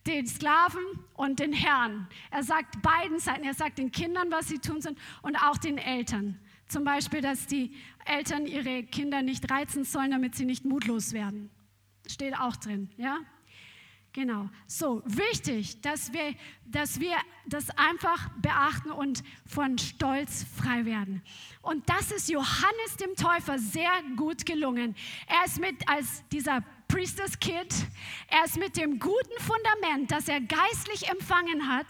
[0.08, 0.82] den Sklaven
[1.14, 2.08] und den Herrn.
[2.32, 5.78] Er sagt beiden Seiten, er sagt den Kindern, was sie tun sind und auch den
[5.78, 6.40] Eltern.
[6.72, 7.74] Zum Beispiel, dass die
[8.06, 11.50] Eltern ihre Kinder nicht reizen sollen, damit sie nicht mutlos werden.
[12.08, 13.18] Steht auch drin, ja?
[14.14, 14.50] Genau.
[14.68, 16.34] So, wichtig, dass wir,
[16.66, 21.22] dass wir das einfach beachten und von Stolz frei werden.
[21.62, 24.96] Und das ist Johannes dem Täufer sehr gut gelungen.
[25.28, 27.74] Er ist mit als dieser Priesters Kid.
[28.28, 31.88] Er ist mit dem guten Fundament, das er geistlich empfangen hat,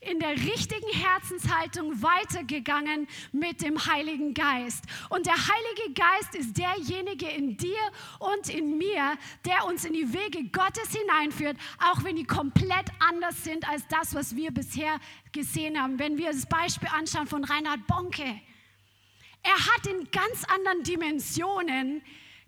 [0.00, 4.84] in der richtigen Herzenshaltung weitergegangen mit dem Heiligen Geist.
[5.10, 7.78] Und der Heilige Geist ist derjenige in dir
[8.18, 13.44] und in mir, der uns in die Wege Gottes hineinführt, auch wenn die komplett anders
[13.44, 14.98] sind als das, was wir bisher
[15.30, 16.00] gesehen haben.
[16.00, 18.40] Wenn wir das Beispiel anschauen von Reinhard Bonke.
[19.44, 22.02] Er hat in ganz anderen Dimensionen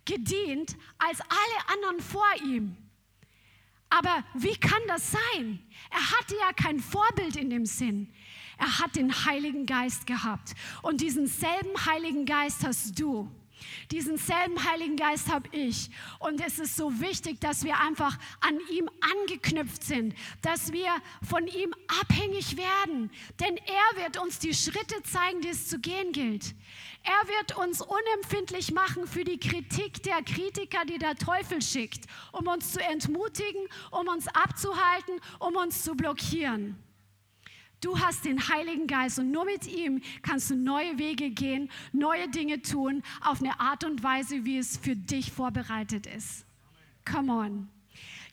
[0.05, 2.77] gedient als alle anderen vor ihm.
[3.91, 5.63] Aber wie kann das sein?
[5.91, 8.13] Er hatte ja kein Vorbild in dem Sinn.
[8.59, 10.55] Er hat den Heiligen Geist gehabt.
[10.83, 13.31] Und diesen selben Heiligen Geist hast du.
[13.91, 15.91] Diesen selben Heiligen Geist habe ich.
[16.19, 20.91] Und es ist so wichtig, dass wir einfach an ihm angeknüpft sind, dass wir
[21.23, 23.11] von ihm abhängig werden.
[23.41, 26.55] Denn er wird uns die Schritte zeigen, die es zu gehen gilt.
[27.05, 32.47] Er wird uns unempfindlich machen für die Kritik der Kritiker, die der Teufel schickt, um
[32.47, 36.77] uns zu entmutigen, um uns abzuhalten, um uns zu blockieren.
[37.83, 42.31] Du hast den Heiligen Geist und nur mit ihm kannst du neue Wege gehen, neue
[42.31, 46.47] Dinge tun, auf eine Art und Weise, wie es für dich vorbereitet ist.
[47.05, 47.74] Come on.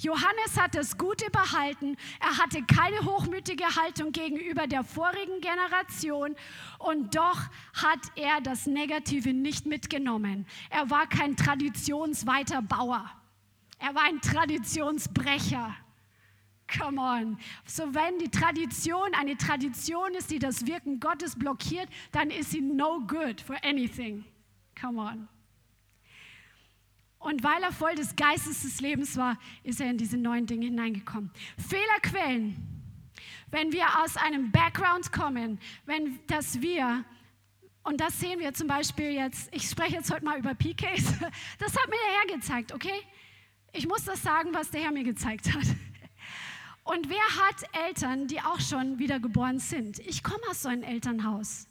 [0.01, 1.95] Johannes hat das Gute behalten.
[2.19, 6.35] Er hatte keine hochmütige Haltung gegenüber der vorigen Generation
[6.79, 7.39] und doch
[7.73, 10.47] hat er das Negative nicht mitgenommen.
[10.69, 13.11] Er war kein Traditionsweiterbauer.
[13.77, 15.75] Er war ein Traditionsbrecher.
[16.79, 17.37] Come on.
[17.65, 22.61] So wenn die Tradition eine Tradition ist, die das Wirken Gottes blockiert, dann ist sie
[22.61, 24.23] no good for anything.
[24.79, 25.27] Come on.
[27.21, 30.65] Und weil er voll des Geistes des Lebens war, ist er in diese neuen Dinge
[30.65, 31.31] hineingekommen.
[31.57, 32.55] Fehlerquellen.
[33.51, 37.05] Wenn wir aus einem Background kommen, wenn dass wir
[37.83, 41.03] und das sehen wir zum Beispiel jetzt, ich spreche jetzt heute mal über PKs,
[41.59, 43.01] das hat mir der Herr gezeigt, okay?
[43.71, 45.63] Ich muss das sagen, was der Herr mir gezeigt hat.
[46.83, 49.99] Und wer hat Eltern, die auch schon wiedergeboren sind?
[49.99, 51.67] Ich komme aus so einem Elternhaus.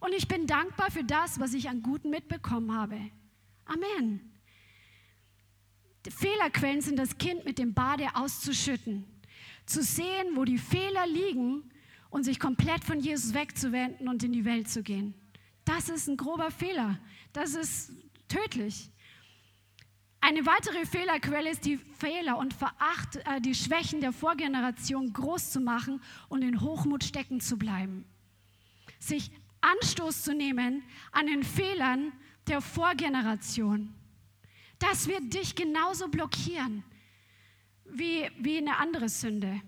[0.00, 2.96] Und ich bin dankbar für das, was ich an Guten mitbekommen habe.
[3.64, 4.29] Amen.
[6.08, 9.04] Fehlerquellen sind das Kind mit dem Bade auszuschütten,
[9.66, 11.70] zu sehen, wo die Fehler liegen
[12.08, 15.14] und sich komplett von Jesus wegzuwenden und in die Welt zu gehen.
[15.64, 16.98] Das ist ein grober Fehler.
[17.32, 17.92] Das ist
[18.28, 18.90] tödlich.
[20.22, 25.60] Eine weitere Fehlerquelle ist die Fehler und Veracht, äh, die Schwächen der Vorgeneration groß zu
[25.60, 28.04] machen und in Hochmut stecken zu bleiben.
[28.98, 29.30] Sich
[29.62, 30.82] Anstoß zu nehmen
[31.12, 32.12] an den Fehlern
[32.46, 33.94] der Vorgeneration.
[34.80, 36.82] Das wird dich genauso blockieren
[37.84, 39.60] wie, wie eine andere Sünde.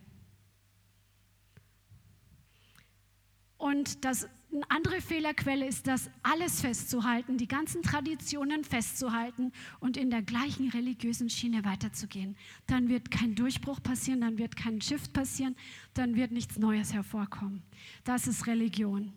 [3.58, 10.10] Und das eine andere Fehlerquelle ist das, alles festzuhalten, die ganzen Traditionen festzuhalten und in
[10.10, 12.36] der gleichen religiösen Schiene weiterzugehen.
[12.66, 15.56] Dann wird kein Durchbruch passieren, dann wird kein Shift passieren,
[15.94, 17.62] dann wird nichts Neues hervorkommen.
[18.04, 19.12] Das ist Religion.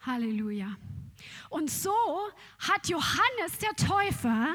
[0.00, 0.76] Halleluja.
[1.50, 1.94] Und so
[2.58, 4.54] hat Johannes der Täufer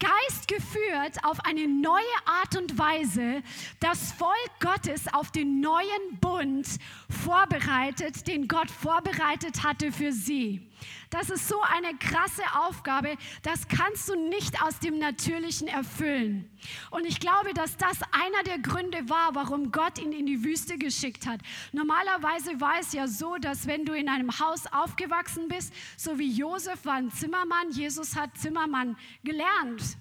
[0.00, 3.42] Geist geführt auf eine neue Art und Weise
[3.80, 6.66] das Volk Gottes auf den neuen Bund
[7.08, 10.68] vorbereitet, den Gott vorbereitet hatte für sie.
[11.10, 16.50] Das ist so eine krasse Aufgabe, das kannst du nicht aus dem Natürlichen erfüllen.
[16.90, 20.78] Und ich glaube, dass das einer der Gründe war, warum Gott ihn in die Wüste
[20.78, 21.40] geschickt hat.
[21.72, 26.30] Normalerweise war es ja so, dass wenn du in einem Haus aufgewachsen bist, so wie
[26.30, 29.96] Josef war ein Zimmermann, Jesus hat Zimmermann gelernt.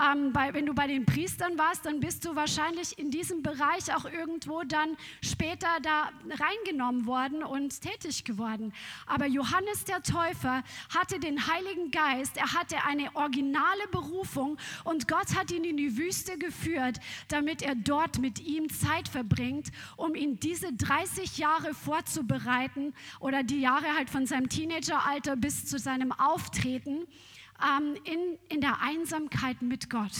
[0.00, 3.94] Ähm, bei, wenn du bei den Priestern warst, dann bist du wahrscheinlich in diesem Bereich
[3.94, 8.72] auch irgendwo dann später da reingenommen worden und tätig geworden.
[9.06, 10.64] Aber Johannes der Täufer
[10.94, 15.98] hatte den Heiligen Geist, er hatte eine originale Berufung und Gott hat ihn in die
[15.98, 22.94] Wüste geführt, damit er dort mit ihm Zeit verbringt, um ihn diese 30 Jahre vorzubereiten
[23.20, 27.06] oder die Jahre halt von seinem Teenageralter bis zu seinem Auftreten
[27.62, 30.12] ähm, in, in der Einsamkeit mit Gott.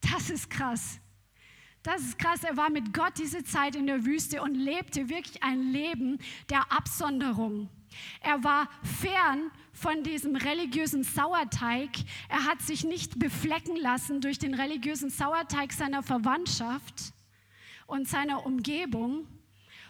[0.00, 1.00] Das ist krass.
[1.82, 2.42] Das ist krass.
[2.42, 6.18] Er war mit Gott diese Zeit in der Wüste und lebte wirklich ein Leben
[6.50, 7.68] der Absonderung.
[8.20, 11.90] Er war fern von diesem religiösen Sauerteig.
[12.28, 17.12] Er hat sich nicht beflecken lassen durch den religiösen Sauerteig seiner Verwandtschaft
[17.86, 19.26] und seiner Umgebung,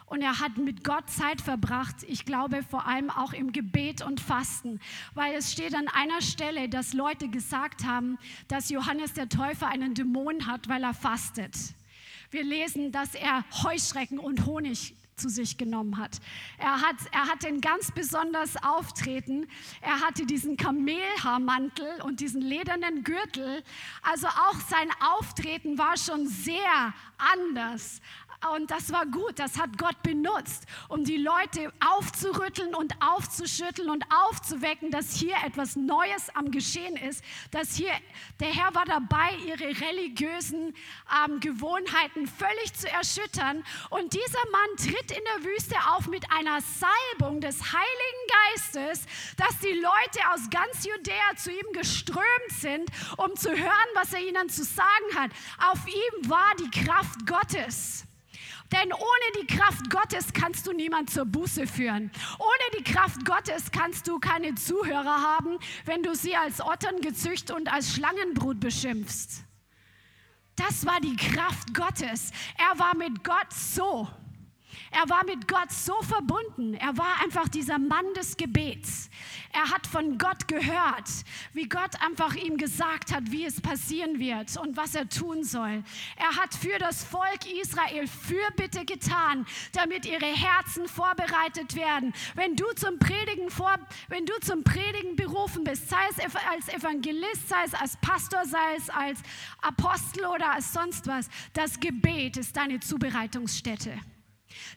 [0.07, 4.21] und er hat mit Gott Zeit verbracht, ich glaube vor allem auch im Gebet und
[4.21, 4.81] Fasten,
[5.15, 9.95] weil es steht an einer Stelle, dass Leute gesagt haben, dass Johannes der Täufer einen
[9.95, 11.57] Dämon hat, weil er fastet.
[12.31, 16.19] Wir lesen, dass er Heuschrecken und Honig zu sich genommen hat.
[16.59, 16.97] Er, hat.
[17.11, 19.47] er hatte ein ganz besonderes Auftreten.
[19.81, 23.63] Er hatte diesen Kamelhaarmantel und diesen ledernen Gürtel.
[24.03, 28.03] Also auch sein Auftreten war schon sehr anders
[28.55, 34.05] und das war gut, das hat Gott benutzt, um die Leute aufzurütteln und aufzuschütteln und
[34.13, 37.93] aufzuwecken, dass hier etwas Neues am Geschehen ist, dass hier
[38.41, 40.75] der Herr war dabei, ihre religiösen
[41.25, 43.65] ähm, Gewohnheiten völlig zu erschüttern.
[43.91, 49.07] Und dieser Mann tritt in der Wüste auf mit einer Salbung des Heiligen Geistes,
[49.37, 54.21] dass die Leute aus ganz Judäa zu ihm geströmt sind, um zu hören, was er
[54.21, 55.31] ihnen zu sagen hat.
[55.71, 58.07] Auf ihm war die Kraft Gottes.
[58.73, 62.11] Denn ohne die Kraft Gottes kannst du niemand zur Buße führen.
[62.39, 67.51] Ohne die Kraft Gottes kannst du keine Zuhörer haben, wenn du sie als Ottern gezücht
[67.51, 69.45] und als Schlangenbrut beschimpfst.
[70.57, 72.33] Das war die Kraft Gottes.
[72.57, 74.09] Er war mit Gott so.
[74.91, 76.75] Er war mit Gott so verbunden.
[76.75, 79.11] Er war einfach dieser Mann des Gebets.
[79.53, 81.09] Er hat von Gott gehört,
[81.53, 85.83] wie Gott einfach ihm gesagt hat, wie es passieren wird und was er tun soll.
[86.17, 92.13] Er hat für das Volk Israel Fürbitte getan, damit ihre Herzen vorbereitet werden.
[92.35, 93.79] Wenn du zum Predigen vor,
[94.09, 98.77] wenn du zum Predigen berufen bist, sei es als Evangelist, sei es als Pastor, sei
[98.77, 99.21] es als
[99.63, 103.99] Apostel oder als sonst was, das Gebet ist deine Zubereitungsstätte.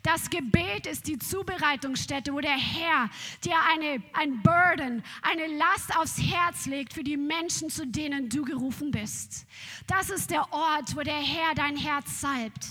[0.03, 3.09] Das Gebet ist die Zubereitungsstätte, wo der Herr
[3.43, 8.43] dir eine, ein Burden, eine Last aufs Herz legt für die Menschen, zu denen du
[8.43, 9.45] gerufen bist.
[9.87, 12.67] Das ist der Ort, wo der Herr dein Herz salbt.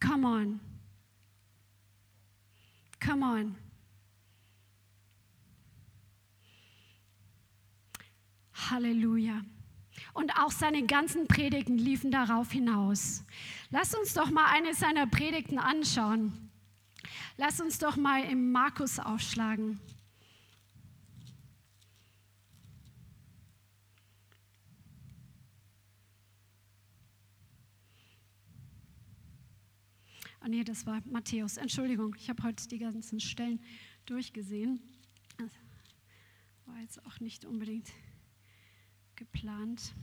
[0.00, 0.60] Come on.
[3.00, 3.56] Come on.
[8.52, 9.42] Halleluja.
[10.16, 13.22] Und auch seine ganzen Predigten liefen darauf hinaus.
[13.68, 16.50] Lass uns doch mal eine seiner Predigten anschauen.
[17.36, 19.78] Lass uns doch mal im Markus aufschlagen.
[30.42, 31.58] Oh nee, das war Matthäus.
[31.58, 33.60] Entschuldigung, ich habe heute die ganzen Stellen
[34.06, 34.80] durchgesehen.
[35.36, 35.50] Das
[36.64, 37.92] war jetzt auch nicht unbedingt
[39.16, 39.94] geplant.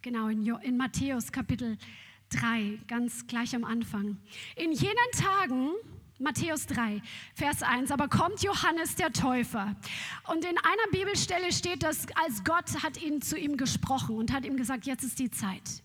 [0.00, 1.76] Genau, in, in Matthäus Kapitel
[2.30, 4.16] 3, ganz gleich am Anfang.
[4.56, 5.70] In jenen Tagen,
[6.18, 7.02] Matthäus 3,
[7.34, 9.74] Vers 1, aber kommt Johannes der Täufer.
[10.28, 14.44] Und in einer Bibelstelle steht, dass als Gott hat ihn zu ihm gesprochen und hat
[14.44, 15.82] ihm gesagt, jetzt ist die Zeit.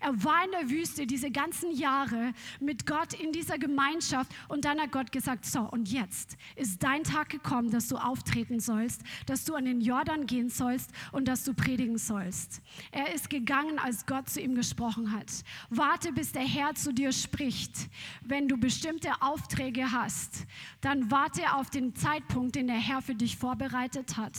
[0.00, 4.80] Er war in der Wüste diese ganzen Jahre mit Gott in dieser Gemeinschaft und dann
[4.80, 9.44] hat Gott gesagt, so und jetzt ist dein Tag gekommen, dass du auftreten sollst, dass
[9.44, 12.60] du an den Jordan gehen sollst und dass du predigen sollst.
[12.92, 15.30] Er ist gegangen, als Gott zu ihm gesprochen hat.
[15.70, 17.88] Warte, bis der Herr zu dir spricht.
[18.22, 20.46] Wenn du bestimmte Aufträge hast,
[20.80, 24.36] dann warte auf den Zeitpunkt, den der Herr für dich vorbereitet hat.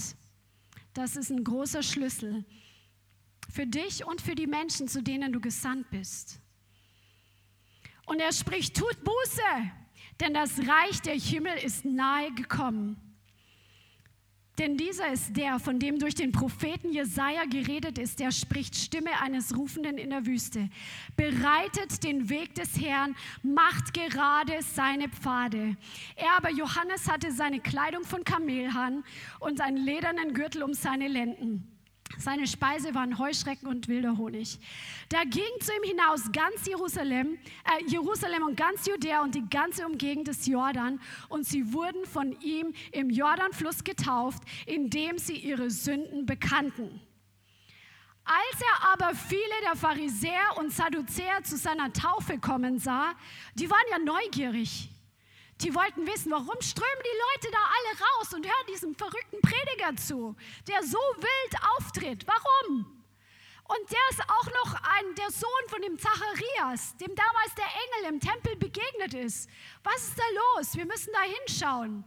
[0.93, 2.45] Das ist ein großer Schlüssel
[3.55, 6.41] für dich und für die Menschen, zu denen du gesandt bist.
[8.05, 9.71] Und er spricht, tut Buße,
[10.19, 12.97] denn das Reich der Himmel ist nahe gekommen.
[14.57, 19.21] Denn dieser ist der, von dem durch den Propheten Jesaja geredet ist, der spricht Stimme
[19.21, 20.69] eines Rufenden in der Wüste.
[21.17, 25.75] Bereitet den Weg des Herrn, macht gerade seine Pfade.
[26.15, 29.03] Er aber, Johannes, hatte seine Kleidung von Kamelhahn
[29.39, 31.74] und einen ledernen Gürtel um seine Lenden.
[32.17, 34.59] Seine Speise waren Heuschrecken und wilder Honig.
[35.09, 39.85] Da ging zu ihm hinaus ganz Jerusalem, äh, Jerusalem und ganz Judäa und die ganze
[39.85, 40.99] Umgegend des Jordan.
[41.29, 47.01] Und sie wurden von ihm im Jordanfluss getauft, indem sie ihre Sünden bekannten.
[48.23, 53.13] Als er aber viele der Pharisäer und Sadduzäer zu seiner Taufe kommen sah,
[53.53, 54.89] die waren ja neugierig.
[55.61, 59.95] Die wollten wissen, warum strömen die Leute da alle raus und hören diesem verrückten Prediger
[59.95, 60.35] zu,
[60.67, 62.27] der so wild auftritt.
[62.27, 62.95] Warum?
[63.67, 68.13] Und der ist auch noch ein, der Sohn von dem Zacharias, dem damals der Engel
[68.13, 69.49] im Tempel begegnet ist.
[69.83, 70.23] Was ist da
[70.57, 70.75] los?
[70.75, 72.03] Wir müssen da hinschauen.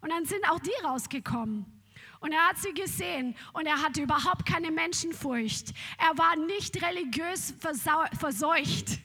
[0.00, 1.66] Und dann sind auch die rausgekommen.
[2.20, 5.74] Und er hat sie gesehen und er hatte überhaupt keine Menschenfurcht.
[5.98, 9.00] Er war nicht religiös verseucht.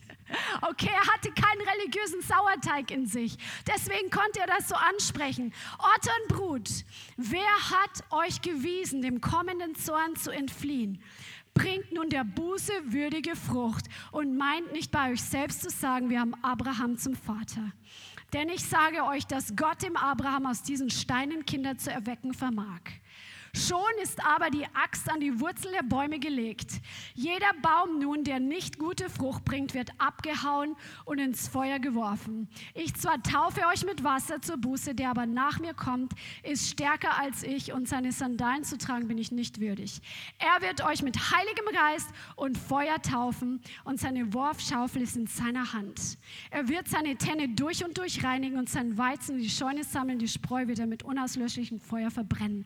[0.61, 3.37] Okay, er hatte keinen religiösen Sauerteig in sich.
[3.65, 5.53] Deswegen konnte er das so ansprechen.
[5.77, 6.69] Otter und Brut,
[7.15, 11.01] wer hat euch gewiesen, dem kommenden Zorn zu entfliehen?
[11.53, 16.19] Bringt nun der Buße würdige Frucht und meint nicht bei euch selbst zu sagen, wir
[16.19, 17.71] haben Abraham zum Vater.
[18.33, 22.81] Denn ich sage euch, dass Gott dem Abraham aus diesen Steinen Kinder zu erwecken vermag.
[23.57, 26.73] Schon ist aber die Axt an die Wurzel der Bäume gelegt.
[27.15, 32.47] Jeder Baum nun, der nicht gute Frucht bringt, wird abgehauen und ins Feuer geworfen.
[32.75, 37.19] Ich zwar taufe euch mit Wasser zur Buße, der aber nach mir kommt, ist stärker
[37.19, 40.01] als ich und seine Sandalen zu tragen bin ich nicht würdig.
[40.37, 45.73] Er wird euch mit heiligem Geist und Feuer taufen und seine Worfschaufel ist in seiner
[45.73, 46.19] Hand.
[46.51, 50.19] Er wird seine Tenne durch und durch reinigen und sein Weizen in die Scheune sammeln,
[50.19, 52.63] die Spreu wird er mit unauslöschlichem Feuer verbrennen.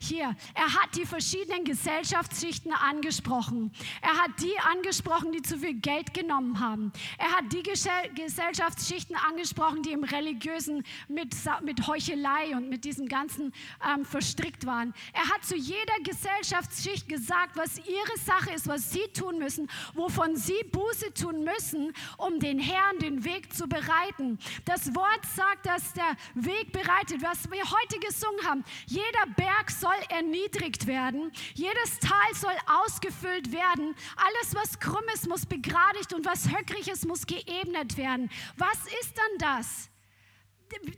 [0.00, 3.72] Hier er hat die verschiedenen Gesellschaftsschichten angesprochen.
[4.00, 6.92] Er hat die angesprochen, die zu viel Geld genommen haben.
[7.18, 13.52] Er hat die Gesellschaftsschichten angesprochen, die im Religiösen mit, mit Heuchelei und mit diesem Ganzen
[13.94, 14.94] ähm, verstrickt waren.
[15.12, 20.36] Er hat zu jeder Gesellschaftsschicht gesagt, was ihre Sache ist, was sie tun müssen, wovon
[20.36, 24.38] sie Buße tun müssen, um den Herrn den Weg zu bereiten.
[24.64, 28.64] Das Wort sagt, dass der Weg bereitet, was wir heute gesungen haben.
[28.86, 31.32] Jeder Berg soll er erniedrigt werden.
[31.54, 33.94] Jedes Tal soll ausgefüllt werden.
[34.16, 38.30] Alles, was krumm ist, muss begradigt und was höckrig ist, muss geebnet werden.
[38.56, 39.90] Was ist dann das?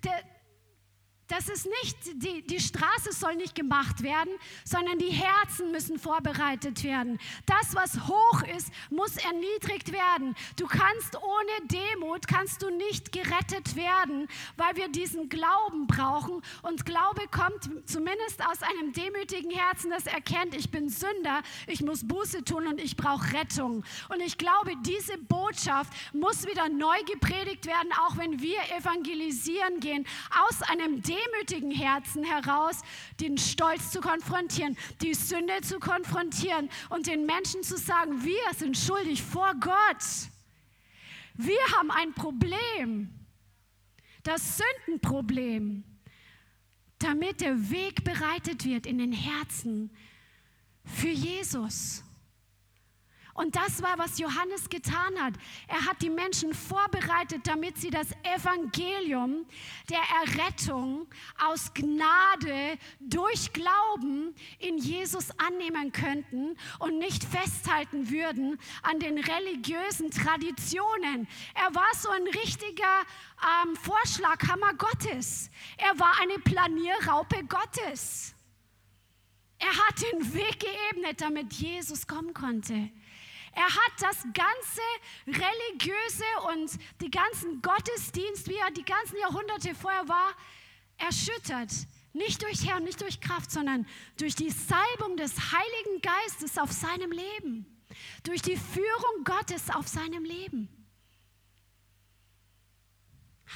[0.04, 0.22] Der,
[1.28, 4.30] das ist nicht, die, die Straße soll nicht gemacht werden,
[4.64, 7.18] sondern die Herzen müssen vorbereitet werden.
[7.46, 10.34] Das, was hoch ist, muss erniedrigt werden.
[10.56, 16.42] Du kannst ohne Demut, kannst du nicht gerettet werden, weil wir diesen Glauben brauchen.
[16.62, 22.06] Und Glaube kommt zumindest aus einem demütigen Herzen, das erkennt, ich bin Sünder, ich muss
[22.06, 23.82] Buße tun und ich brauche Rettung.
[24.10, 30.06] Und ich glaube, diese Botschaft muss wieder neu gepredigt werden, auch wenn wir evangelisieren gehen,
[30.48, 32.80] aus einem demütigen demütigen Herzen heraus
[33.20, 38.76] den Stolz zu konfrontieren, die Sünde zu konfrontieren und den Menschen zu sagen, wir sind
[38.76, 40.04] schuldig vor Gott.
[41.34, 43.10] Wir haben ein Problem,
[44.22, 45.84] das Sündenproblem,
[46.98, 49.90] damit der Weg bereitet wird in den Herzen
[50.84, 52.04] für Jesus.
[53.34, 55.34] Und das war, was Johannes getan hat.
[55.66, 59.44] Er hat die Menschen vorbereitet, damit sie das Evangelium
[59.90, 61.08] der Errettung
[61.44, 70.12] aus Gnade durch Glauben in Jesus annehmen könnten und nicht festhalten würden an den religiösen
[70.12, 71.26] Traditionen.
[71.54, 72.84] Er war so ein richtiger
[73.64, 75.50] ähm, Vorschlaghammer Gottes.
[75.76, 78.34] Er war eine Planierraupe Gottes.
[79.58, 82.90] Er hat den Weg geebnet, damit Jesus kommen konnte.
[83.54, 84.82] Er hat das ganze
[85.26, 90.34] religiöse und die ganzen Gottesdienst, wie er die ganzen Jahrhunderte vorher war,
[90.98, 91.70] erschüttert.
[92.12, 93.86] Nicht durch Herr nicht durch Kraft, sondern
[94.16, 97.66] durch die Salbung des Heiligen Geistes auf seinem Leben.
[98.22, 100.68] Durch die Führung Gottes auf seinem Leben.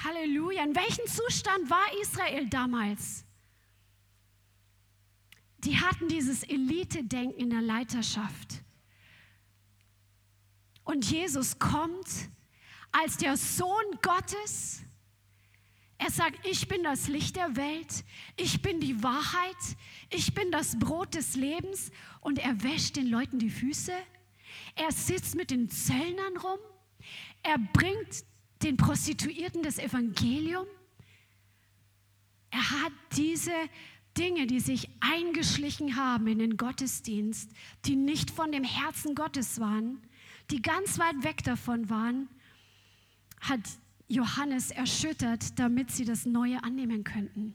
[0.04, 0.62] Halleluja.
[0.64, 3.24] In welchem Zustand war Israel damals?
[5.64, 8.62] Die hatten dieses Elite-Denken in der Leiterschaft.
[10.88, 12.08] Und Jesus kommt
[12.92, 14.80] als der Sohn Gottes.
[15.98, 18.04] Er sagt, ich bin das Licht der Welt,
[18.38, 19.76] ich bin die Wahrheit,
[20.08, 21.90] ich bin das Brot des Lebens
[22.22, 23.92] und er wäscht den Leuten die Füße.
[24.76, 26.58] Er sitzt mit den Zöllnern rum.
[27.42, 28.24] Er bringt
[28.62, 30.66] den Prostituierten das Evangelium.
[32.50, 33.52] Er hat diese
[34.16, 37.50] Dinge, die sich eingeschlichen haben in den Gottesdienst,
[37.84, 40.00] die nicht von dem Herzen Gottes waren,
[40.50, 42.28] die ganz weit weg davon waren,
[43.40, 43.60] hat
[44.08, 47.54] Johannes erschüttert, damit sie das Neue annehmen könnten.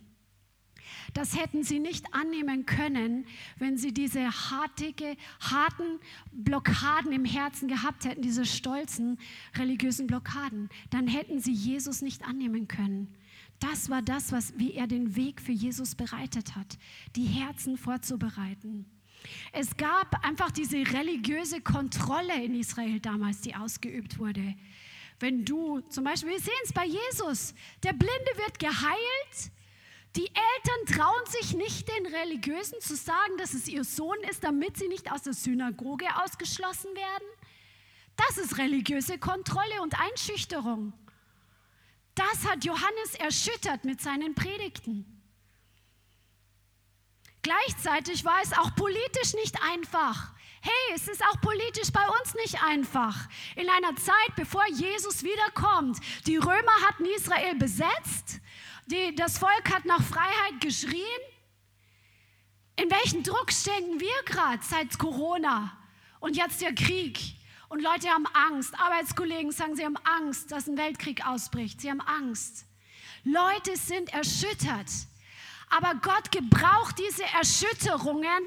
[1.14, 3.26] Das hätten sie nicht annehmen können,
[3.58, 6.00] wenn sie diese hartige, harten
[6.32, 9.20] Blockaden im Herzen gehabt hätten, diese stolzen
[9.56, 10.70] religiösen Blockaden.
[10.90, 13.16] Dann hätten sie Jesus nicht annehmen können.
[13.60, 16.78] Das war das, was, wie er den Weg für Jesus bereitet hat,
[17.16, 18.86] die Herzen vorzubereiten.
[19.52, 24.56] Es gab einfach diese religiöse Kontrolle in Israel damals, die ausgeübt wurde.
[25.20, 27.54] Wenn du zum Beispiel, wir sehen es bei Jesus,
[27.84, 29.52] der Blinde wird geheilt.
[30.16, 34.78] Die Eltern trauen sich nicht, den Religiösen zu sagen, dass es ihr Sohn ist, damit
[34.78, 37.28] sie nicht aus der Synagoge ausgeschlossen werden.
[38.16, 40.94] Das ist religiöse Kontrolle und Einschüchterung.
[42.16, 45.13] Das hat Johannes erschüttert mit seinen Predigten.
[47.44, 50.32] Gleichzeitig war es auch politisch nicht einfach.
[50.62, 53.28] Hey, es ist auch politisch bei uns nicht einfach.
[53.58, 58.40] In einer Zeit, bevor Jesus wiederkommt, die Römer hatten Israel besetzt,
[58.86, 61.04] die, das Volk hat nach Freiheit geschrien.
[62.78, 65.78] In welchem Druck stecken wir gerade seit Corona
[66.22, 67.20] und jetzt der Krieg?
[67.68, 68.80] Und Leute haben Angst.
[68.80, 71.82] Arbeitskollegen sagen, sie haben Angst, dass ein Weltkrieg ausbricht.
[71.82, 72.66] Sie haben Angst.
[73.26, 74.88] Leute sind erschüttert.
[75.76, 78.46] Aber Gott gebraucht diese Erschütterungen,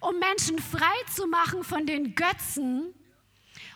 [0.00, 2.94] um Menschen frei zu machen von den Götzen,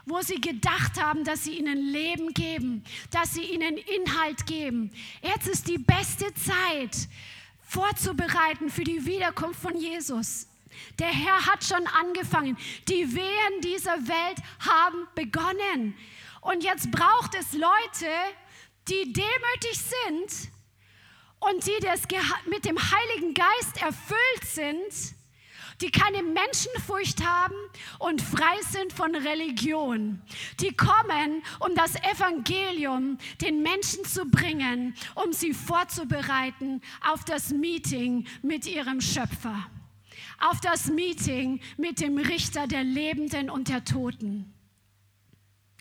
[0.07, 4.91] wo sie gedacht haben, dass sie ihnen Leben geben, dass sie ihnen Inhalt geben.
[5.21, 7.09] Jetzt ist die beste Zeit,
[7.67, 10.47] vorzubereiten für die Wiederkunft von Jesus.
[10.99, 12.57] Der Herr hat schon angefangen.
[12.89, 15.95] Die Wehen dieser Welt haben begonnen.
[16.41, 18.11] Und jetzt braucht es Leute,
[18.89, 20.51] die demütig sind
[21.41, 22.03] und die das
[22.49, 25.17] mit dem Heiligen Geist erfüllt sind,
[25.81, 27.55] die keine Menschenfurcht haben
[27.99, 30.21] und frei sind von Religion.
[30.61, 38.27] Die kommen, um das Evangelium den Menschen zu bringen, um sie vorzubereiten auf das Meeting
[38.43, 39.67] mit ihrem Schöpfer,
[40.41, 44.53] auf das Meeting mit dem Richter der Lebenden und der Toten.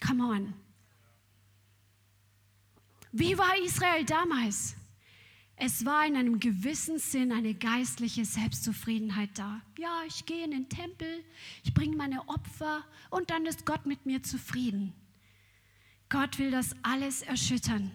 [0.05, 0.53] Come on.
[3.11, 4.76] Wie war Israel damals?
[5.59, 9.59] Es war in einem gewissen Sinn eine geistliche Selbstzufriedenheit da.
[9.79, 11.23] Ja, ich gehe in den Tempel,
[11.63, 14.93] ich bringe meine Opfer und dann ist Gott mit mir zufrieden.
[16.09, 17.91] Gott will das alles erschüttern.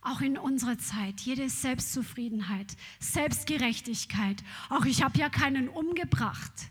[0.00, 4.42] Auch in unserer Zeit, jede Selbstzufriedenheit, Selbstgerechtigkeit.
[4.70, 6.70] Auch ich habe ja keinen umgebracht.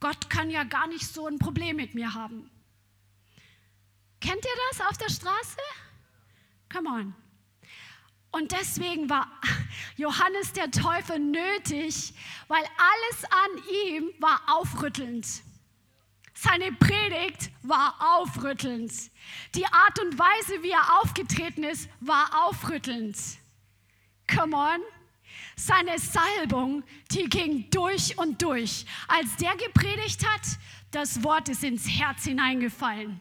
[0.00, 2.50] Gott kann ja gar nicht so ein Problem mit mir haben.
[4.20, 5.58] Kennt ihr das auf der Straße?
[6.70, 7.27] Come on.
[8.30, 9.26] Und deswegen war
[9.96, 12.12] Johannes der Täufer nötig,
[12.46, 15.26] weil alles an ihm war aufrüttelnd.
[16.34, 18.92] Seine Predigt war aufrüttelnd.
[19.56, 23.16] Die Art und Weise, wie er aufgetreten ist, war aufrüttelnd.
[24.32, 24.80] Come on.
[25.56, 28.86] Seine Salbung, die ging durch und durch.
[29.08, 30.42] Als der gepredigt hat,
[30.92, 33.20] das Wort ist ins Herz hineingefallen.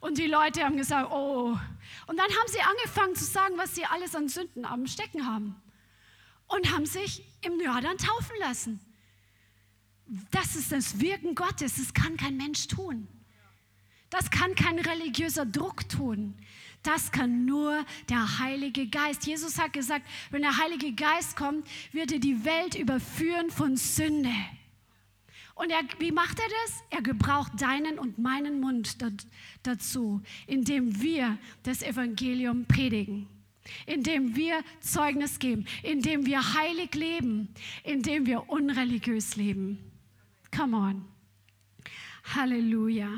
[0.00, 1.58] Und die Leute haben gesagt, oh.
[2.06, 5.56] Und dann haben sie angefangen zu sagen, was sie alles an Sünden am Stecken haben.
[6.48, 8.80] Und haben sich im Jordan taufen lassen.
[10.30, 11.76] Das ist das Wirken Gottes.
[11.76, 13.08] Das kann kein Mensch tun.
[14.10, 16.34] Das kann kein religiöser Druck tun.
[16.82, 19.26] Das kann nur der Heilige Geist.
[19.26, 24.32] Jesus hat gesagt, wenn der Heilige Geist kommt, wird er die Welt überführen von Sünde.
[25.56, 26.84] Und er, wie macht er das?
[26.90, 28.98] Er gebraucht deinen und meinen Mund
[29.62, 33.26] dazu, indem wir das Evangelium predigen,
[33.86, 37.48] indem wir Zeugnis geben, indem wir heilig leben,
[37.84, 39.78] indem wir unreligiös leben.
[40.54, 41.04] Come on.
[42.34, 43.08] Halleluja.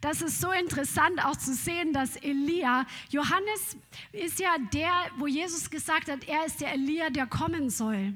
[0.00, 3.76] Das ist so interessant auch zu sehen, dass Elia, Johannes
[4.10, 8.14] ist ja der, wo Jesus gesagt hat, er ist der Elia, der kommen soll.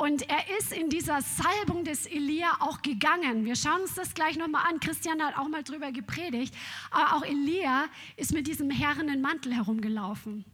[0.00, 3.44] Und er ist in dieser Salbung des Elia auch gegangen.
[3.44, 4.80] Wir schauen uns das gleich nochmal an.
[4.80, 6.54] Christian hat auch mal drüber gepredigt.
[6.90, 7.86] Aber auch Elia
[8.16, 10.46] ist mit diesem herrenden Mantel herumgelaufen.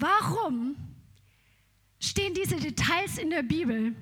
[0.00, 0.74] Warum
[2.00, 3.94] stehen diese Details in der Bibel?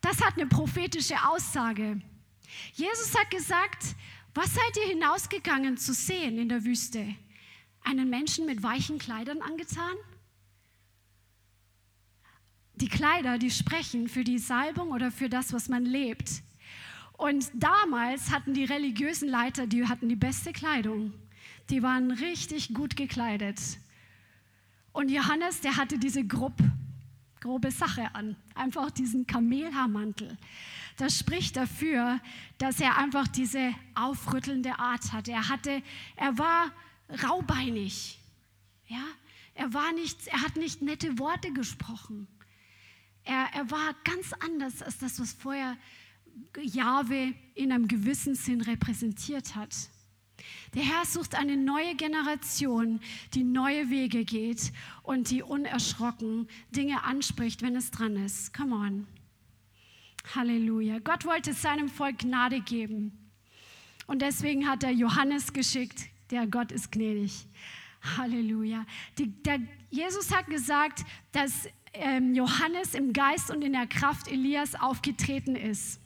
[0.00, 2.00] Das hat eine prophetische Aussage.
[2.72, 3.84] Jesus hat gesagt,
[4.34, 7.14] was seid ihr hinausgegangen zu sehen in der Wüste?
[7.84, 9.94] Einen Menschen mit weichen Kleidern angetan?
[12.76, 16.42] Die Kleider, die sprechen für die Salbung oder für das, was man lebt.
[17.12, 21.12] Und damals hatten die religiösen Leiter, die hatten die beste Kleidung.
[21.70, 23.58] Die waren richtig gut gekleidet.
[24.92, 26.70] Und Johannes, der hatte diese Gruppe
[27.46, 30.36] grobe Sache an, einfach diesen Kamelhaarmantel.
[30.96, 32.20] Das spricht dafür,
[32.58, 35.30] dass er einfach diese aufrüttelnde Art hatte.
[35.30, 35.80] Er hatte,
[36.16, 36.72] er war
[37.22, 38.18] raubeinig,
[38.88, 39.04] ja.
[39.58, 42.26] Er war nicht, er hat nicht nette Worte gesprochen.
[43.26, 45.76] Er, er war ganz anders als das, was vorher
[46.62, 49.74] Jahwe in einem gewissen Sinn repräsentiert hat.
[50.74, 53.00] Der Herr sucht eine neue Generation,
[53.34, 54.72] die neue Wege geht
[55.02, 58.54] und die unerschrocken Dinge anspricht, wenn es dran ist.
[58.54, 59.06] Come on.
[60.34, 60.98] Halleluja.
[61.00, 63.12] Gott wollte seinem Volk Gnade geben.
[64.06, 66.04] Und deswegen hat er Johannes geschickt.
[66.30, 67.46] Der Gott ist gnädig.
[68.16, 68.84] Halleluja.
[69.18, 69.60] Die, der,
[69.90, 71.68] Jesus hat gesagt, dass
[72.34, 76.00] Johannes im Geist und in der Kraft Elias aufgetreten ist.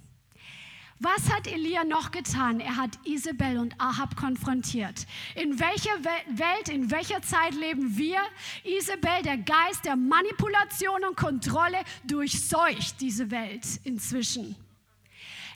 [1.03, 2.61] Was hat Elia noch getan?
[2.61, 5.07] Er hat Isabel und Ahab konfrontiert.
[5.34, 8.18] In welcher Welt, in welcher Zeit leben wir?
[8.64, 14.57] Isabel, der Geist der Manipulation und Kontrolle, durchseucht diese Welt inzwischen.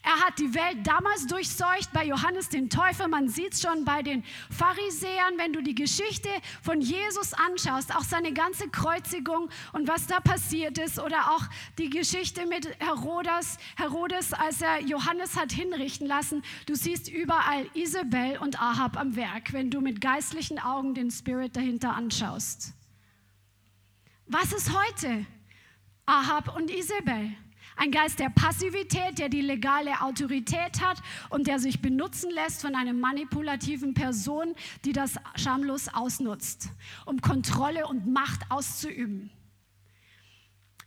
[0.05, 3.09] Er hat die Welt damals durchseucht bei Johannes den Täufer.
[3.09, 6.28] Man sieht es schon bei den Pharisäern, wenn du die Geschichte
[6.62, 11.44] von Jesus anschaust, auch seine ganze Kreuzigung und was da passiert ist oder auch
[11.78, 16.42] die Geschichte mit Herodes, Herodes, als er Johannes hat hinrichten lassen.
[16.66, 21.57] Du siehst überall Isabel und Ahab am Werk, wenn du mit geistlichen Augen den Spirit
[21.57, 22.74] dahinter anschaust.
[24.26, 25.24] Was ist heute?
[26.05, 27.30] Ahab und Isabel.
[27.77, 32.75] Ein Geist der Passivität, der die legale Autorität hat und der sich benutzen lässt von
[32.75, 34.55] einer manipulativen Person,
[34.85, 36.68] die das schamlos ausnutzt,
[37.05, 39.31] um Kontrolle und Macht auszuüben.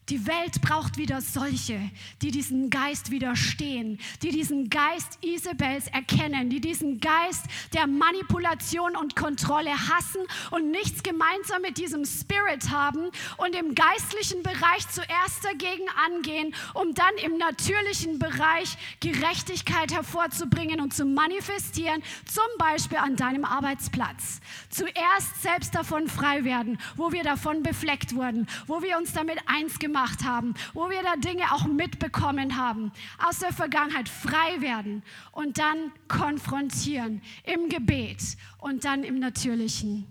[0.09, 1.77] Die Welt braucht wieder solche,
[2.21, 7.43] die diesen Geist widerstehen, die diesen Geist Isabels erkennen, die diesen Geist
[7.73, 14.43] der Manipulation und Kontrolle hassen und nichts gemeinsam mit diesem Spirit haben und im geistlichen
[14.43, 22.47] Bereich zuerst dagegen angehen, um dann im natürlichen Bereich Gerechtigkeit hervorzubringen und zu manifestieren, zum
[22.57, 24.39] Beispiel an deinem Arbeitsplatz.
[24.69, 29.79] Zuerst selbst davon frei werden, wo wir davon befleckt wurden, wo wir uns damit eins
[29.79, 32.91] gemacht gemacht haben, wo wir da Dinge auch mitbekommen haben,
[33.27, 40.05] aus der Vergangenheit frei werden und dann konfrontieren im Gebet und dann im Natürlichen.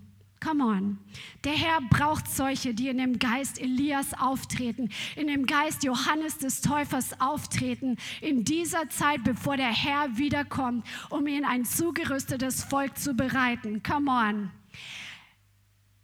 [0.45, 0.99] Come on.
[1.45, 6.61] Der Herr braucht solche, die in dem Geist Elias auftreten, in dem Geist Johannes des
[6.61, 13.15] Täufers auftreten, in dieser Zeit, bevor der Herr wiederkommt, um ihnen ein zugerüstetes Volk zu
[13.15, 13.83] bereiten.
[13.83, 14.51] Come on.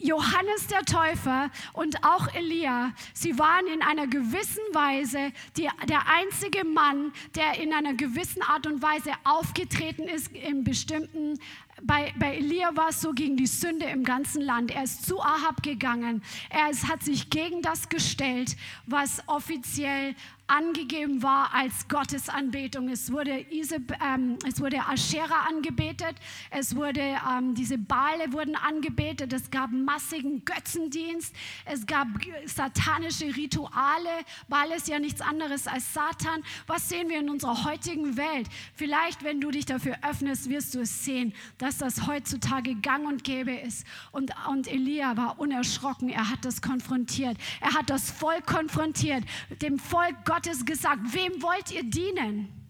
[0.02, 6.64] Johannes der Täufer und auch Elia, sie waren in einer gewissen Weise die, der einzige
[6.64, 11.38] Mann, der in einer gewissen Art und Weise aufgetreten ist in bestimmten
[11.84, 14.70] bei, bei Elia war es so gegen die Sünde im ganzen Land.
[14.70, 16.22] Er ist zu Ahab gegangen.
[16.50, 20.14] Er ist, hat sich gegen das gestellt, was offiziell
[20.46, 22.88] angegeben war als Gottesanbetung.
[22.88, 26.16] Es wurde, Isab, ähm, es wurde Aschera angebetet,
[26.50, 31.34] es wurde, ähm, diese Bale wurden angebetet, es gab massigen Götzendienst,
[31.64, 32.08] es gab
[32.44, 34.10] satanische Rituale.
[34.48, 36.42] Baal ist ja nichts anderes als Satan.
[36.66, 38.48] Was sehen wir in unserer heutigen Welt?
[38.74, 43.24] Vielleicht, wenn du dich dafür öffnest, wirst du es sehen, dass das heutzutage gang und
[43.24, 43.86] gäbe ist.
[44.10, 47.38] Und, und Elia war unerschrocken, er hat das konfrontiert.
[47.60, 49.24] Er hat das Volk konfrontiert,
[49.62, 50.31] dem Volk Gottes
[50.64, 52.62] gesagt, wem wollt ihr dienen?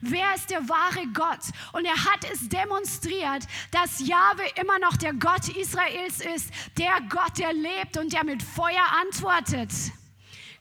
[0.00, 1.40] Wer ist der wahre Gott?
[1.72, 7.38] Und er hat es demonstriert, dass Jahwe immer noch der Gott Israels ist, der Gott,
[7.38, 9.70] der lebt und der mit Feuer antwortet.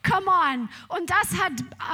[0.08, 0.70] Come on.
[0.88, 1.51] Und das hat,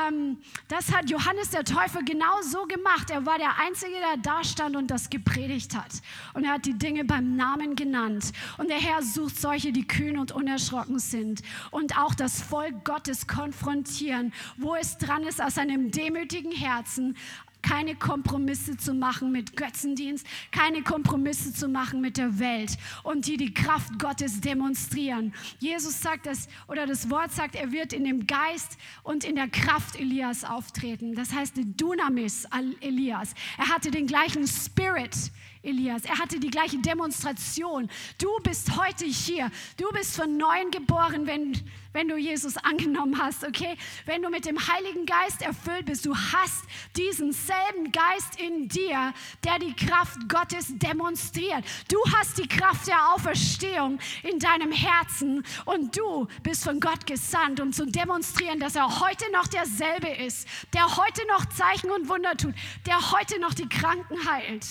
[0.08, 0.38] ähm,
[0.68, 3.10] das hat Johannes der Täufer genau so gemacht.
[3.10, 5.92] Er war der Einzige, der da stand und das gepredigt hat.
[6.34, 8.32] Und er hat die Dinge beim Namen genannt.
[8.58, 11.42] Und der Herr sucht solche, die kühn und unerschrocken sind.
[11.72, 17.18] Und auch das Volk Gottes konfrontieren, wo es dran ist, aus einem demütigen Herzen
[17.64, 23.38] keine Kompromisse zu machen mit Götzendienst, keine Kompromisse zu machen mit der Welt und die
[23.38, 25.34] die Kraft Gottes demonstrieren.
[25.60, 29.48] Jesus sagt das, oder das Wort sagt, er wird in dem Geist und in der
[29.48, 31.16] Kraft Elias auftreten.
[31.16, 32.48] Das heißt, die Dunamis
[32.82, 33.34] Elias.
[33.58, 35.32] Er hatte den gleichen Spirit
[35.64, 36.04] Elias.
[36.04, 37.90] Er hatte die gleiche Demonstration.
[38.20, 39.50] Du bist heute hier.
[39.78, 41.58] Du bist von neuem geboren, wenn,
[41.94, 43.78] wenn du Jesus angenommen hast, okay?
[44.06, 46.66] Wenn du mit dem Heiligen Geist erfüllt bist, du hast
[46.98, 49.14] diesen selben Geist in dir,
[49.46, 51.64] der die Kraft Gottes demonstriert.
[51.90, 57.62] Du hast die Kraft der Auferstehung in deinem Herzen und du bist von Gott gesandt,
[57.62, 62.36] um zu demonstrieren, dass er heute noch derselbe ist, der heute noch Zeichen und Wunder
[62.36, 62.54] tut,
[62.86, 64.66] der heute noch die Kranken heilt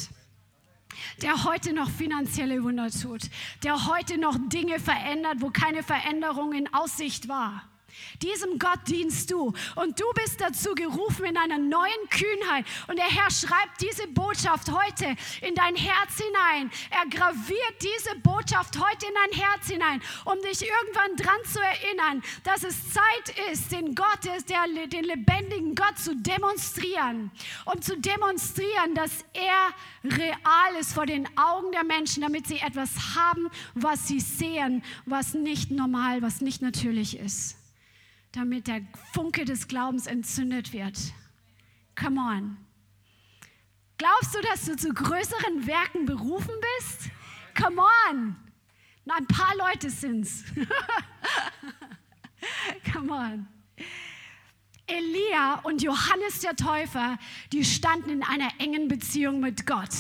[1.23, 3.23] der heute noch finanzielle Wunder tut,
[3.63, 7.72] der heute noch Dinge verändert, wo keine Veränderung in Aussicht war.
[8.21, 12.65] Diesem Gott dienst du und du bist dazu gerufen in einer neuen Kühnheit.
[12.89, 16.71] Und der Herr schreibt diese Botschaft heute in dein Herz hinein.
[16.91, 22.23] Er graviert diese Botschaft heute in dein Herz hinein, um dich irgendwann dran zu erinnern,
[22.45, 27.31] dass es Zeit ist, den Gott, der, den lebendigen Gott zu demonstrieren.
[27.65, 29.73] Um zu demonstrieren, dass er
[30.05, 35.35] real ist vor den Augen der Menschen, damit sie etwas haben, was sie sehen, was
[35.35, 37.62] nicht normal, was nicht natürlich ist
[38.33, 40.99] damit der Funke des Glaubens entzündet wird.
[41.95, 42.57] Come on.
[43.99, 47.11] Glaubst du, dass du zu größeren Werken berufen bist?
[47.55, 48.37] Come on.
[49.05, 50.45] Na, ein paar Leute sind's.
[52.93, 53.47] Come on.
[54.87, 57.19] Elia und Johannes der Täufer,
[57.53, 59.95] die standen in einer engen Beziehung mit Gott.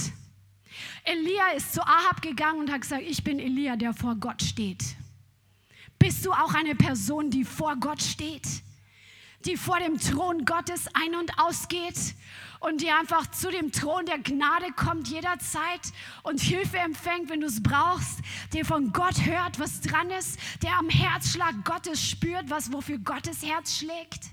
[1.05, 4.97] Elia ist zu Ahab gegangen und hat gesagt, ich bin Elia, der vor Gott steht.
[6.03, 8.43] Bist du auch eine Person, die vor Gott steht?
[9.45, 11.95] Die vor dem Thron Gottes ein- und ausgeht
[12.59, 15.93] und die einfach zu dem Thron der Gnade kommt jederzeit
[16.25, 18.19] und Hilfe empfängt, wenn du es brauchst,
[18.53, 23.47] der von Gott hört, was dran ist, der am Herzschlag Gottes spürt, was wofür Gottes
[23.47, 24.25] Herz schlägt?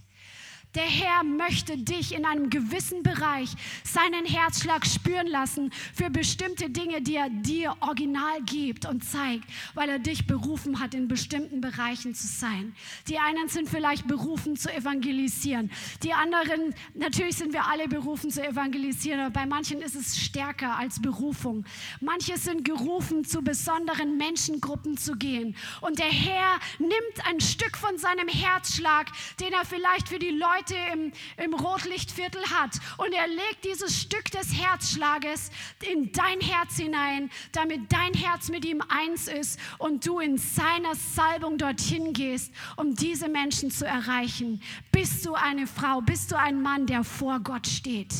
[0.76, 3.50] Der Herr möchte dich in einem gewissen Bereich
[3.84, 9.90] seinen Herzschlag spüren lassen für bestimmte Dinge, die er dir original gibt und zeigt, weil
[9.90, 12.76] er dich berufen hat, in bestimmten Bereichen zu sein.
[13.08, 15.72] Die einen sind vielleicht berufen zu evangelisieren.
[16.04, 20.78] Die anderen, natürlich sind wir alle berufen zu evangelisieren, aber bei manchen ist es stärker
[20.78, 21.66] als Berufung.
[22.00, 25.56] Manche sind gerufen, zu besonderen Menschengruppen zu gehen.
[25.82, 29.08] Und der Herr nimmt ein Stück von seinem Herzschlag,
[29.40, 32.80] den er vielleicht für die Leute heute im, im Rotlichtviertel hat.
[32.98, 35.52] Und er legt dieses Stück des Herzschlages
[35.90, 40.96] in dein Herz hinein, damit dein Herz mit ihm eins ist und du in seiner
[40.96, 44.62] Salbung dorthin gehst, um diese Menschen zu erreichen.
[44.92, 48.14] Bist du eine Frau, bist du ein Mann, der vor Gott steht?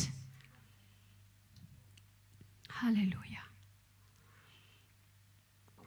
[2.82, 3.29] Halleluja.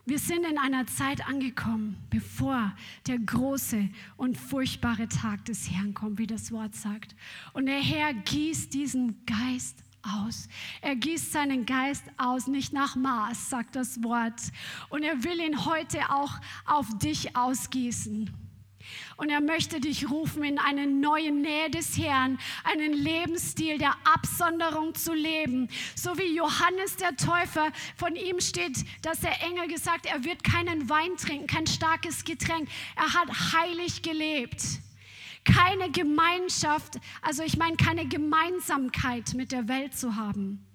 [0.06, 2.74] Wir sind in einer Zeit angekommen, bevor
[3.06, 3.88] der große
[4.18, 7.16] und furchtbare Tag des Herrn kommt, wie das Wort sagt.
[7.54, 10.48] Und der Herr gießt diesen Geist aus.
[10.82, 14.40] Er gießt seinen Geist aus, nicht nach Maß, sagt das Wort.
[14.90, 18.43] Und er will ihn heute auch auf dich ausgießen.
[19.16, 24.94] Und er möchte dich rufen, in eine neue Nähe des Herrn, einen Lebensstil der Absonderung
[24.94, 25.68] zu leben.
[25.94, 30.88] So wie Johannes der Täufer, von ihm steht, dass der Engel gesagt, er wird keinen
[30.88, 32.68] Wein trinken, kein starkes Getränk.
[32.96, 34.62] Er hat heilig gelebt.
[35.44, 40.66] Keine Gemeinschaft, also ich meine keine Gemeinsamkeit mit der Welt zu haben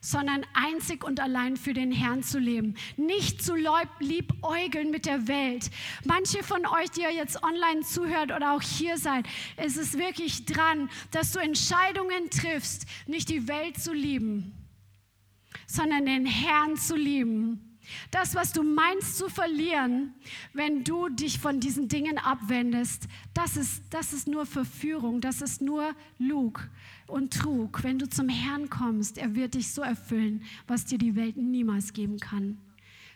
[0.00, 2.74] sondern einzig und allein für den Herrn zu leben.
[2.96, 5.70] Nicht zu liebäugeln mit der Welt.
[6.04, 9.26] Manche von euch, die ihr jetzt online zuhört oder auch hier seid,
[9.62, 14.52] ist es wirklich dran, dass du Entscheidungen triffst, nicht die Welt zu lieben,
[15.66, 17.66] sondern den Herrn zu lieben.
[18.10, 20.14] Das, was du meinst zu verlieren,
[20.52, 25.60] wenn du dich von diesen Dingen abwendest, das ist, das ist nur Verführung, das ist
[25.60, 26.70] nur Lug
[27.10, 27.82] und Trug.
[27.82, 31.92] Wenn du zum Herrn kommst, er wird dich so erfüllen, was dir die Welt niemals
[31.92, 32.58] geben kann.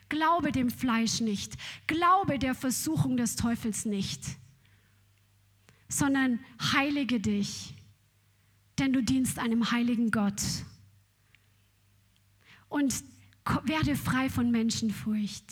[0.09, 1.55] Glaube dem Fleisch nicht,
[1.87, 4.21] glaube der Versuchung des Teufels nicht,
[5.89, 6.39] sondern
[6.73, 7.73] heilige dich,
[8.77, 10.41] denn du dienst einem heiligen Gott.
[12.69, 13.03] Und
[13.63, 15.45] werde frei von Menschenfurcht.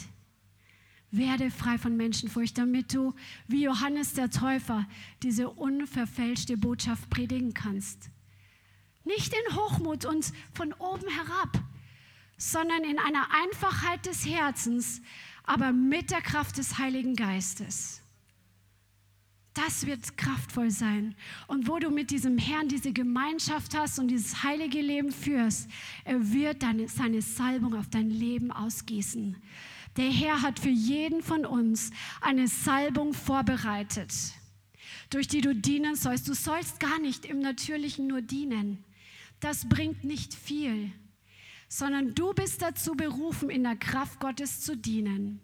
[1.11, 3.13] Werde frei von Menschenfurcht, damit du,
[3.47, 4.87] wie Johannes der Täufer,
[5.21, 8.09] diese unverfälschte Botschaft predigen kannst.
[9.03, 11.61] Nicht in Hochmut und von oben herab,
[12.37, 15.01] sondern in einer Einfachheit des Herzens,
[15.43, 18.03] aber mit der Kraft des Heiligen Geistes.
[19.53, 21.15] Das wird kraftvoll sein.
[21.47, 25.69] Und wo du mit diesem Herrn diese Gemeinschaft hast und dieses heilige Leben führst,
[26.05, 29.35] er wird deine, seine Salbung auf dein Leben ausgießen.
[29.95, 34.11] Der Herr hat für jeden von uns eine Salbung vorbereitet,
[35.11, 36.27] durch die du dienen sollst.
[36.27, 38.83] Du sollst gar nicht im Natürlichen nur dienen.
[39.43, 40.93] Das bringt nicht viel,
[41.67, 45.41] sondern du bist dazu berufen, in der Kraft Gottes zu dienen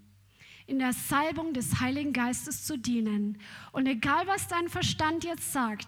[0.67, 3.39] in der Salbung des Heiligen Geistes zu dienen.
[3.71, 5.87] Und egal, was dein Verstand jetzt sagt,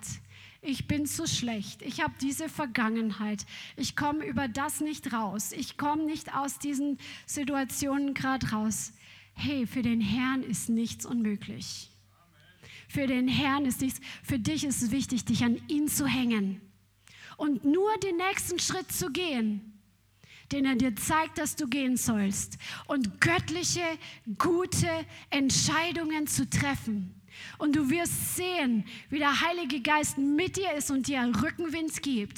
[0.64, 3.45] ich bin zu schlecht, ich habe diese Vergangenheit,
[3.78, 6.97] ich komme über das nicht raus, ich komme nicht aus diesen
[7.28, 8.93] Situationen gerade raus.
[9.34, 11.91] Hey, für den Herrn ist nichts unmöglich.
[12.89, 16.59] Für den Herrn ist nichts, für dich ist es wichtig, dich an ihn zu hängen
[17.41, 19.67] und nur den nächsten Schritt zu gehen
[20.51, 23.85] den er dir zeigt, dass du gehen sollst und göttliche,
[24.37, 24.89] gute
[25.29, 27.15] Entscheidungen zu treffen.
[27.57, 32.37] Und du wirst sehen, wie der Heilige Geist mit dir ist und dir Rückenwind gibt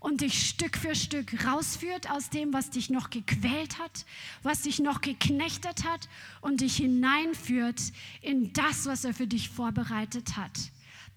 [0.00, 4.04] und dich Stück für Stück rausführt aus dem, was dich noch gequält hat,
[4.42, 6.10] was dich noch geknechtet hat
[6.42, 7.80] und dich hineinführt
[8.20, 10.52] in das, was er für dich vorbereitet hat.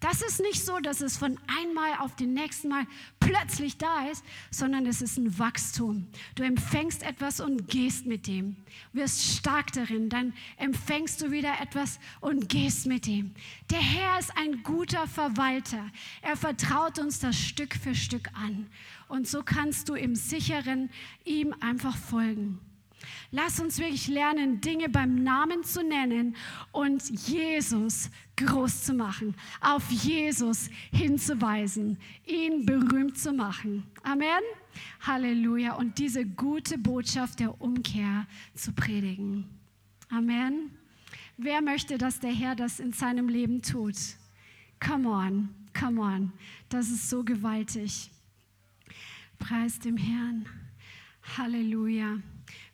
[0.02, 2.86] Das ist nicht so, dass es von einmal auf den nächsten Mal
[3.20, 6.08] plötzlich da ist, sondern es ist ein Wachstum.
[6.34, 8.56] Du empfängst etwas und gehst mit dem.
[8.92, 13.32] Wirst stark darin, dann empfängst du wieder etwas und gehst mit dem.
[13.70, 15.88] Der Herr ist ein guter Verwalter.
[16.20, 18.66] Er vertraut uns das Stück für Stück an.
[19.06, 20.90] Und so kannst du im Sicheren
[21.24, 22.58] ihm einfach folgen.
[23.30, 26.36] Lass uns wirklich lernen, Dinge beim Namen zu nennen
[26.70, 33.84] und Jesus groß zu machen, auf Jesus hinzuweisen, ihn berühmt zu machen.
[34.02, 34.42] Amen.
[35.00, 35.74] Halleluja.
[35.74, 39.48] Und diese gute Botschaft der Umkehr zu predigen.
[40.10, 40.70] Amen.
[41.36, 43.96] Wer möchte, dass der Herr das in seinem Leben tut?
[44.84, 45.48] Come on,
[45.78, 46.32] come on.
[46.68, 48.10] Das ist so gewaltig.
[49.38, 50.46] Preis dem Herrn.
[51.36, 52.18] Halleluja.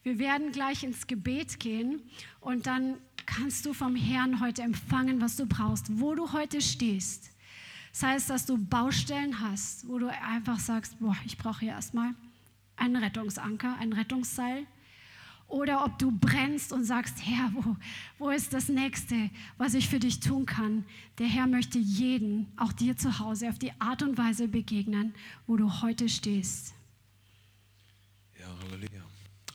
[0.08, 2.00] Wir werden gleich ins Gebet gehen
[2.40, 2.96] und dann
[3.26, 7.30] kannst du vom Herrn heute empfangen, was du brauchst, wo du heute stehst.
[7.92, 12.14] Das heißt, dass du Baustellen hast, wo du einfach sagst, boah, ich brauche hier erstmal
[12.76, 14.66] einen Rettungsanker, ein Rettungsseil.
[15.46, 17.76] Oder ob du brennst und sagst, Herr, wo,
[18.18, 19.28] wo ist das Nächste,
[19.58, 20.86] was ich für dich tun kann?
[21.18, 25.14] Der Herr möchte jeden, auch dir zu Hause, auf die Art und Weise begegnen,
[25.46, 26.72] wo du heute stehst.
[28.40, 29.07] Ja, Halleluja.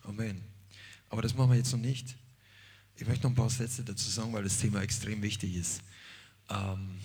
[0.03, 0.43] Amen.
[1.09, 2.15] Aber das machen wir jetzt noch nicht.
[2.95, 5.81] Ich möchte noch ein paar Sätze dazu sagen, weil das Thema extrem wichtig ist.
[6.49, 6.99] Ähm,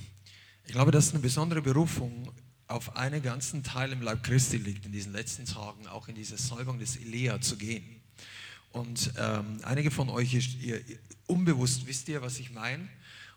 [0.64, 2.32] ich glaube, dass eine besondere Berufung
[2.66, 6.36] auf einen ganzen Teil im Leib Christi liegt, in diesen letzten Tagen, auch in diese
[6.36, 7.84] Salbung des Elia zu gehen.
[8.70, 12.86] Und ähm, einige von euch, ihr, ihr, unbewusst wisst ihr, was ich meine,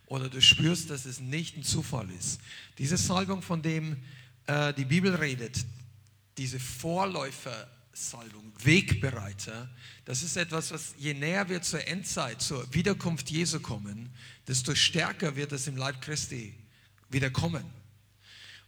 [0.08, 2.42] oder du spürst, dass es nicht ein Zufall ist.
[2.78, 3.96] Diese Salbung, von dem
[4.48, 5.64] äh, die Bibel redet,
[6.38, 9.70] diese Vorläufer Salbung, Wegbereiter,
[10.06, 14.10] das ist etwas, was je näher wir zur Endzeit, zur Wiederkunft Jesu kommen,
[14.48, 16.56] desto stärker wird es im Leib Christi
[17.10, 17.66] wieder kommen.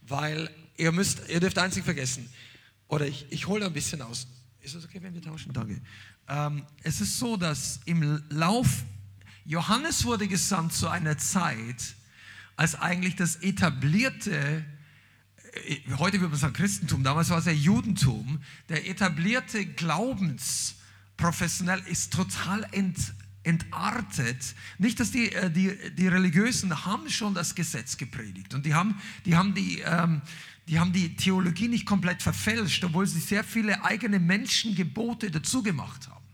[0.02, 2.28] Weil ihr müsst, ihr dürft einzig vergessen,
[2.88, 4.26] oder ich, ich hole ein bisschen aus.
[4.60, 5.52] Ist es okay, wenn wir tauschen?
[5.52, 5.80] Danke.
[6.28, 8.84] Ähm, es ist so, dass im Lauf,
[9.44, 11.96] Johannes wurde gesandt zu einer Zeit,
[12.56, 14.64] als eigentlich das etablierte,
[15.98, 22.66] heute würde man sagen Christentum, damals war es ja Judentum, der etablierte Glaubensprofessionell ist total
[22.72, 24.54] ent, entartet.
[24.78, 29.00] Nicht, dass die, äh, die, die Religiösen haben schon das Gesetz gepredigt und die haben
[29.24, 30.20] die, haben die, ähm,
[30.66, 36.08] die, haben die Theologie nicht komplett verfälscht, obwohl sie sehr viele eigene Menschengebote dazu gemacht
[36.08, 36.24] haben.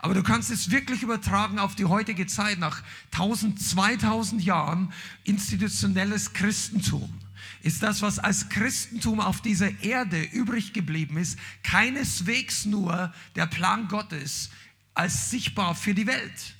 [0.00, 2.82] Aber du kannst es wirklich übertragen auf die heutige Zeit, nach
[3.12, 4.92] 1000, 2000 Jahren
[5.24, 7.19] institutionelles Christentum.
[7.62, 13.88] Ist das, was als Christentum auf dieser Erde übrig geblieben ist, keineswegs nur der Plan
[13.88, 14.50] Gottes
[14.94, 16.54] als sichtbar für die Welt.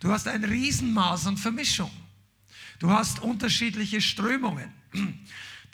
[0.00, 1.90] Du hast ein Riesenmaß an Vermischung.
[2.78, 4.72] Du hast unterschiedliche Strömungen.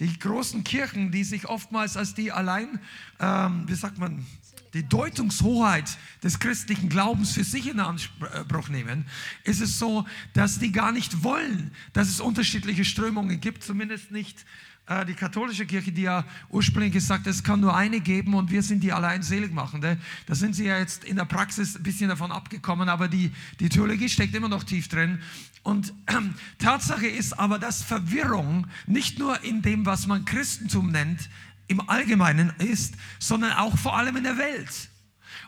[0.01, 2.81] Die großen Kirchen, die sich oftmals als die allein,
[3.21, 4.27] ähm, wie sagt man,
[4.75, 9.07] die Deutungshoheit des christlichen Glaubens für sich in Anspruch nehmen,
[9.45, 14.45] ist es so, dass die gar nicht wollen, dass es unterschiedliche Strömungen gibt, zumindest nicht
[14.87, 18.51] äh, die katholische Kirche, die ja ursprünglich gesagt hat, es kann nur eine geben und
[18.51, 19.97] wir sind die allein Seligmachende.
[20.27, 23.71] Da sind sie ja jetzt in der Praxis ein bisschen davon abgekommen, aber die, die
[23.71, 25.21] Theologie steckt immer noch tief drin.
[25.63, 26.15] Und äh,
[26.59, 31.31] Tatsache ist aber, dass Verwirrung nicht nur in dem, was man Christentum nennt,
[31.67, 34.91] im Allgemeinen ist, sondern auch vor allem in der Welt.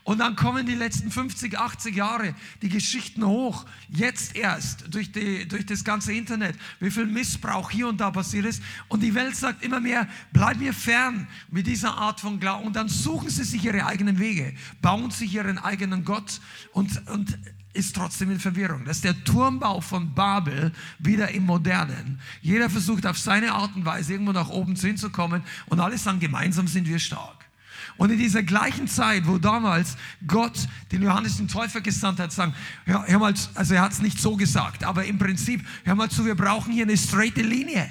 [0.07, 3.67] Und dann kommen die letzten 50, 80 Jahre die Geschichten hoch.
[3.89, 8.47] Jetzt erst durch, die, durch das ganze Internet, wie viel Missbrauch hier und da passiert
[8.47, 8.63] ist.
[8.87, 12.69] Und die Welt sagt immer mehr, bleib mir fern mit dieser Art von Glauben.
[12.69, 16.41] Und dann suchen sie sich ihre eigenen Wege, bauen sich ihren eigenen Gott
[16.73, 17.37] und, und
[17.77, 18.85] ist trotzdem in Verwirrung.
[18.85, 22.21] Das ist der Turmbau von Babel wieder im Modernen.
[22.41, 26.67] Jeder versucht auf seine Art und Weise irgendwo nach oben hinzukommen und alle sagen, gemeinsam
[26.67, 27.47] sind wir stark.
[27.99, 29.97] Und in dieser gleichen Zeit, wo damals
[30.27, 32.55] Gott den Johannes den Täufer gesandt hat, sagen,
[32.85, 36.11] hör, hör mal, also er hat es nicht so gesagt, aber im Prinzip, hör mal
[36.11, 37.91] zu, wir brauchen hier eine straighte Linie.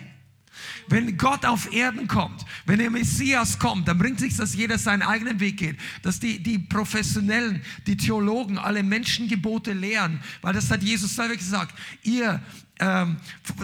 [0.88, 5.02] Wenn Gott auf Erden kommt, wenn der Messias kommt, dann bringt sich, dass jeder seinen
[5.02, 10.84] eigenen Weg geht, dass die, die Professionellen, die Theologen alle Menschengebote lehren, weil das hat
[10.84, 11.74] Jesus selber gesagt.
[12.04, 12.42] Ihr
[12.80, 13.18] ähm,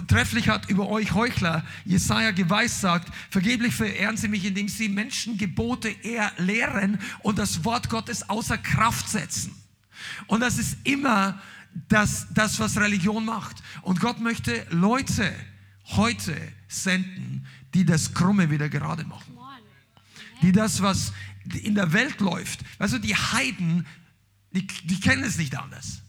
[0.08, 6.32] trefflich hat über euch Heuchler, Jesaja geweissagt, vergeblich verehren sie mich, indem sie Menschengebote eher
[6.38, 9.54] lehren und das Wort Gottes außer Kraft setzen.
[10.26, 11.40] Und das ist immer
[11.88, 13.56] das, das was Religion macht.
[13.82, 15.32] Und Gott möchte Leute
[15.96, 16.36] heute
[16.72, 19.36] senden, die das Krumme wieder gerade machen.
[20.42, 21.12] Die das, was
[21.62, 23.86] in der Welt läuft, also die Heiden,
[24.52, 26.02] die, die kennen es nicht anders.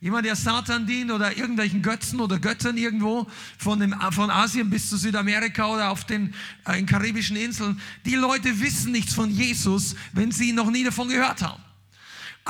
[0.00, 3.26] Jemand, der Satan dient oder irgendwelchen Götzen oder Göttern irgendwo
[3.58, 6.32] von, dem, von Asien bis zu Südamerika oder auf den
[6.64, 11.42] äh, karibischen Inseln, die Leute wissen nichts von Jesus, wenn sie noch nie davon gehört
[11.42, 11.62] haben.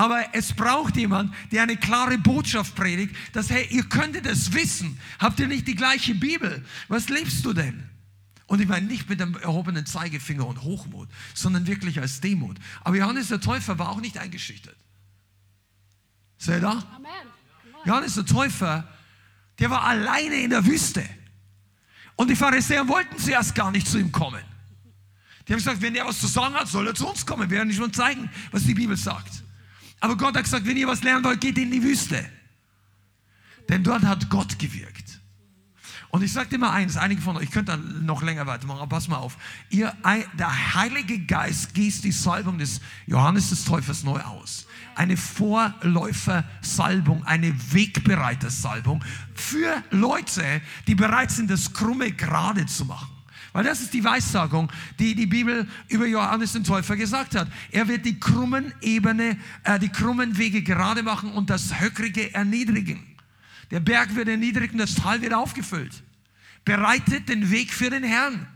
[0.01, 4.99] Aber es braucht jemand, der eine klare Botschaft predigt, dass, hey, ihr könntet es wissen.
[5.19, 6.65] Habt ihr nicht die gleiche Bibel?
[6.87, 7.87] Was lebst du denn?
[8.47, 12.57] Und ich meine nicht mit dem erhobenen Zeigefinger und Hochmut, sondern wirklich als Demut.
[12.83, 14.75] Aber Johannes der Täufer war auch nicht eingeschüchtert.
[16.39, 16.69] Seht ihr?
[16.69, 17.11] Amen.
[17.85, 18.87] Johannes der Täufer,
[19.59, 21.07] der war alleine in der Wüste.
[22.15, 24.41] Und die Pharisäer wollten zuerst gar nicht zu ihm kommen.
[25.47, 27.51] Die haben gesagt, wenn er was zu sagen hat, soll er zu uns kommen.
[27.51, 29.43] Wir werden nicht mal zeigen, was die Bibel sagt.
[30.01, 32.25] Aber Gott hat gesagt, wenn ihr was lernen wollt, geht in die Wüste.
[33.69, 35.21] Denn dort hat Gott gewirkt.
[36.09, 38.97] Und ich sage dir mal eins, einige von euch, ich könnte noch länger weitermachen, aber
[38.97, 39.37] pass mal auf.
[39.69, 39.95] Ihr,
[40.37, 47.53] der Heilige Geist gießt die Salbung des Johannes des Täufers neu aus eine Vorläufersalbung, eine
[47.73, 53.09] Wegbereitersalbung für Leute, die bereit sind, das Krumme gerade zu machen.
[53.53, 57.49] Weil das ist die Weissagung, die die Bibel über Johannes den Täufer gesagt hat.
[57.71, 63.05] Er wird die krummen Ebene, äh, die krummen Wege gerade machen und das Höckrige erniedrigen.
[63.69, 66.03] Der Berg wird erniedrigt und das Tal wird aufgefüllt.
[66.63, 68.47] Bereitet den Weg für den Herrn.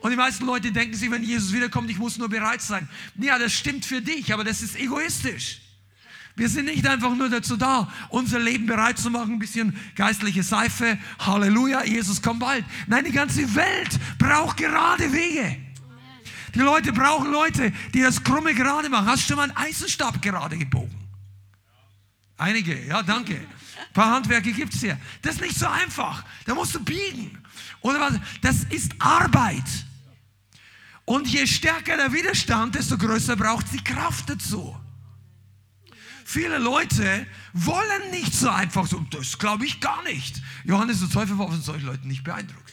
[0.00, 2.86] Und die meisten Leute denken sich, wenn Jesus wiederkommt, ich muss nur bereit sein.
[3.16, 5.60] Ja, das stimmt für dich, aber das ist egoistisch.
[6.36, 10.42] Wir sind nicht einfach nur dazu da, unser Leben bereit zu machen, ein bisschen geistliche
[10.42, 12.64] Seife, Halleluja, Jesus kommt bald.
[12.88, 15.56] Nein, die ganze Welt braucht gerade Wege.
[16.54, 19.06] Die Leute brauchen Leute, die das Krumme gerade machen.
[19.06, 20.94] Hast du schon mal einen Eisenstab gerade gebogen?
[22.36, 23.34] Einige, ja, danke.
[23.34, 24.98] Ein paar Handwerke gibt es hier.
[25.22, 26.24] Das ist nicht so einfach.
[26.46, 27.38] Da musst du biegen.
[27.80, 28.14] Oder was?
[28.40, 29.64] Das ist Arbeit.
[31.04, 34.76] Und je stärker der Widerstand, desto größer braucht die Kraft dazu.
[36.24, 40.40] Viele Leute wollen nicht so einfach so, das glaube ich gar nicht.
[40.64, 42.64] Johannes der Täufer war von solchen Leuten nicht beeindruckt.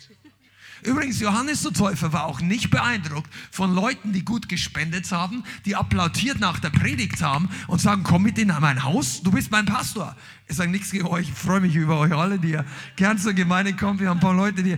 [0.83, 5.75] Übrigens, Johannes der Täufer war auch nicht beeindruckt von Leuten, die gut gespendet haben, die
[5.75, 9.65] applaudiert nach der Predigt haben und sagen, komm mit in mein Haus, du bist mein
[9.65, 10.15] Pastor.
[10.47, 12.65] Ich sage nichts gegen euch, ich freue mich über euch alle, die ihr
[12.95, 13.99] gern zur Gemeinde kommt.
[13.99, 14.77] Wir haben ein paar Leute, die, äh,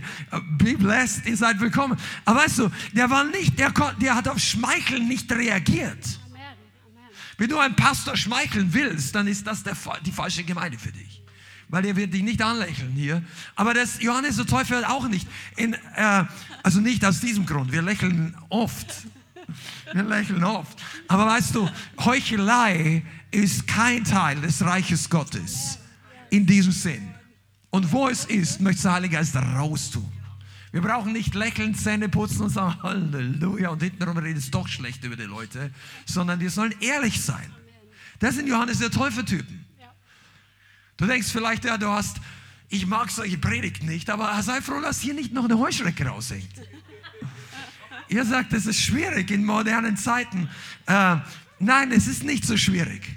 [0.58, 1.96] be blessed, ihr seid willkommen.
[2.26, 6.20] Aber weißt du, der war nicht, der, der hat auf Schmeicheln nicht reagiert.
[7.38, 11.24] Wenn du einem Pastor schmeicheln willst, dann ist das der, die falsche Gemeinde für dich
[11.68, 13.22] weil er wird dich nicht anlächeln hier.
[13.56, 15.26] Aber das Johannes der Täufer auch nicht.
[15.56, 16.24] In, äh,
[16.62, 17.72] also nicht aus diesem Grund.
[17.72, 18.86] Wir lächeln oft.
[19.92, 20.80] Wir lächeln oft.
[21.08, 21.68] Aber weißt du,
[22.04, 25.78] Heuchelei ist kein Teil des Reiches Gottes.
[26.30, 27.14] In diesem Sinn.
[27.70, 30.13] Und wo es ist, möchte der Heilige Geist raus tun.
[30.74, 35.04] Wir brauchen nicht lächeln, Zähne putzen und sagen Halleluja und hintenrum redet es doch schlecht
[35.04, 35.72] über die Leute,
[36.04, 37.48] sondern wir sollen ehrlich sein.
[38.18, 39.64] Das sind Johannes der Täufer-Typen.
[40.96, 42.16] Du denkst vielleicht, ja, du hast,
[42.70, 46.50] ich mag solche Predigten nicht, aber sei froh, dass hier nicht noch eine Heuschrecke raushängt.
[48.08, 50.48] Ihr sagt, es ist schwierig in modernen Zeiten.
[50.86, 51.18] Äh,
[51.60, 53.16] nein, es ist nicht so schwierig,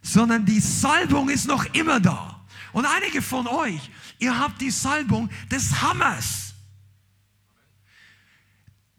[0.00, 2.36] sondern die Salbung ist noch immer da.
[2.72, 6.54] Und einige von euch, ihr habt die Salbung des Hammers.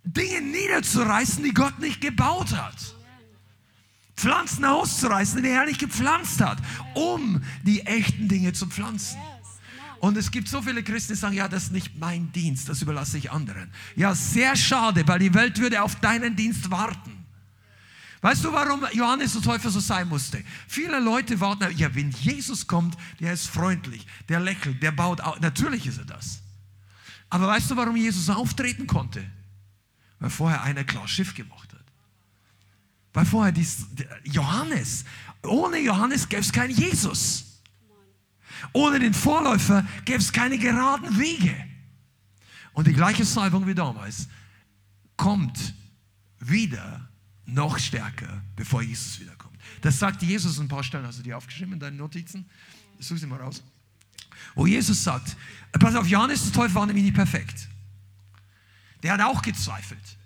[0.03, 2.95] Dinge niederzureißen, die Gott nicht gebaut hat.
[4.15, 6.57] Pflanzen auszureißen, die er nicht gepflanzt hat,
[6.95, 9.19] um die echten Dinge zu pflanzen.
[9.99, 12.81] Und es gibt so viele Christen, die sagen, ja, das ist nicht mein Dienst, das
[12.81, 13.72] überlasse ich anderen.
[13.95, 17.16] Ja, sehr schade, weil die Welt würde auf deinen Dienst warten.
[18.27, 20.43] Weißt du, warum Johannes der Täufer so sein musste?
[20.67, 25.39] Viele Leute warten, ja, wenn Jesus kommt, der ist freundlich, der lächelt, der baut auf.
[25.39, 26.41] Natürlich ist er das.
[27.29, 29.23] Aber weißt du, warum Jesus auftreten konnte?
[30.19, 31.85] Weil vorher einer klar Schiff gemacht hat.
[33.13, 33.85] Weil vorher dies,
[34.25, 35.05] Johannes,
[35.43, 37.61] ohne Johannes gäbe es keinen Jesus.
[38.73, 41.55] Ohne den Vorläufer gäbe es keine geraden Wege.
[42.73, 44.27] Und die gleiche Salbung wie damals
[45.15, 45.73] kommt
[46.41, 47.06] wieder
[47.48, 49.57] noch stärker, bevor Jesus wiederkommt.
[49.82, 51.06] Das sagt Jesus ein paar Stellen.
[51.07, 52.45] Hast du die aufgeschrieben in deinen Notizen?
[52.99, 53.64] Such sie mal raus.
[54.53, 55.36] Wo Jesus sagt,
[55.80, 57.68] pass auf, Johannes der Teufel war nämlich nicht perfekt.
[59.03, 60.18] Der hat auch gezweifelt.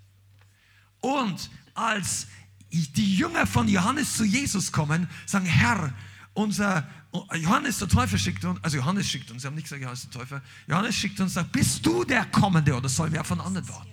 [1.00, 2.28] Und als
[2.72, 5.94] die Jünger von Johannes zu Jesus kommen, sagen, Herr,
[6.34, 6.88] unser
[7.36, 10.12] Johannes der Täufer schickt uns, also Johannes schickt uns, sie haben nicht gesagt Johannes der
[10.12, 13.92] Täufer, Johannes schickt uns, sagt, bist du der Kommende oder sollen wir von anderen warten?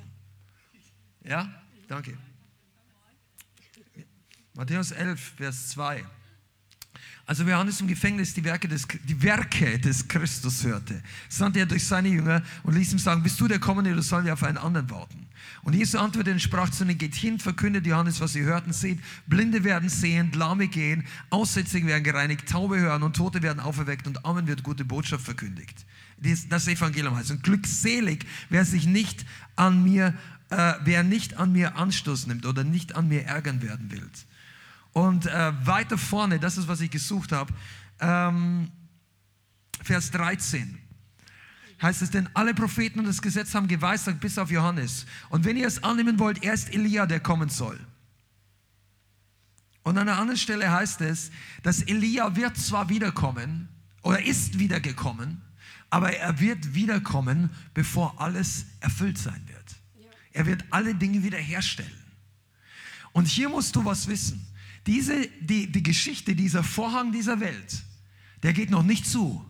[1.24, 1.48] Ja,
[1.88, 2.16] danke.
[4.58, 6.04] Matthäus 11, Vers 2.
[7.26, 11.86] Also Johannes im Gefängnis die Werke, des, die Werke des Christus hörte, sandte er durch
[11.86, 14.58] seine Jünger und ließ ihm sagen, bist du der Kommende oder sollen wir auf einen
[14.58, 15.28] anderen warten?
[15.62, 18.98] Und Jesus antwortete und sprach zu ihnen, geht hin, verkündet Johannes, was ihr hörten, seht,
[19.28, 24.24] Blinde werden sehen, Lahme gehen, Aussätzige werden gereinigt, Taube hören und Tote werden auferweckt und
[24.24, 25.86] Amen wird gute Botschaft verkündigt.
[26.48, 27.30] Das Evangelium heißt.
[27.30, 29.24] Und glückselig, wer sich nicht
[29.54, 30.14] an mir,
[30.50, 34.10] äh, wer nicht an mir Anstoß nimmt oder nicht an mir ärgern werden will.
[34.98, 37.54] Und äh, weiter vorne, das ist, was ich gesucht habe,
[38.00, 38.68] ähm,
[39.80, 40.76] Vers 13
[41.80, 45.06] heißt es, denn alle Propheten und das Gesetz haben geweissagt bis auf Johannes.
[45.28, 47.78] Und wenn ihr es annehmen wollt, er ist Elia, der kommen soll.
[49.84, 51.30] Und an einer anderen Stelle heißt es,
[51.62, 53.68] dass Elia wird zwar wiederkommen
[54.02, 55.40] oder ist wiedergekommen,
[55.90, 59.76] aber er wird wiederkommen, bevor alles erfüllt sein wird.
[60.32, 62.04] Er wird alle Dinge wiederherstellen.
[63.12, 64.44] Und hier musst du was wissen.
[64.86, 67.82] Diese, die, die Geschichte, dieser Vorhang dieser Welt,
[68.42, 69.44] der geht noch nicht zu,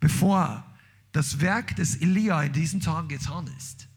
[0.00, 0.64] bevor
[1.12, 3.88] das Werk des Elia in diesen Tagen getan ist.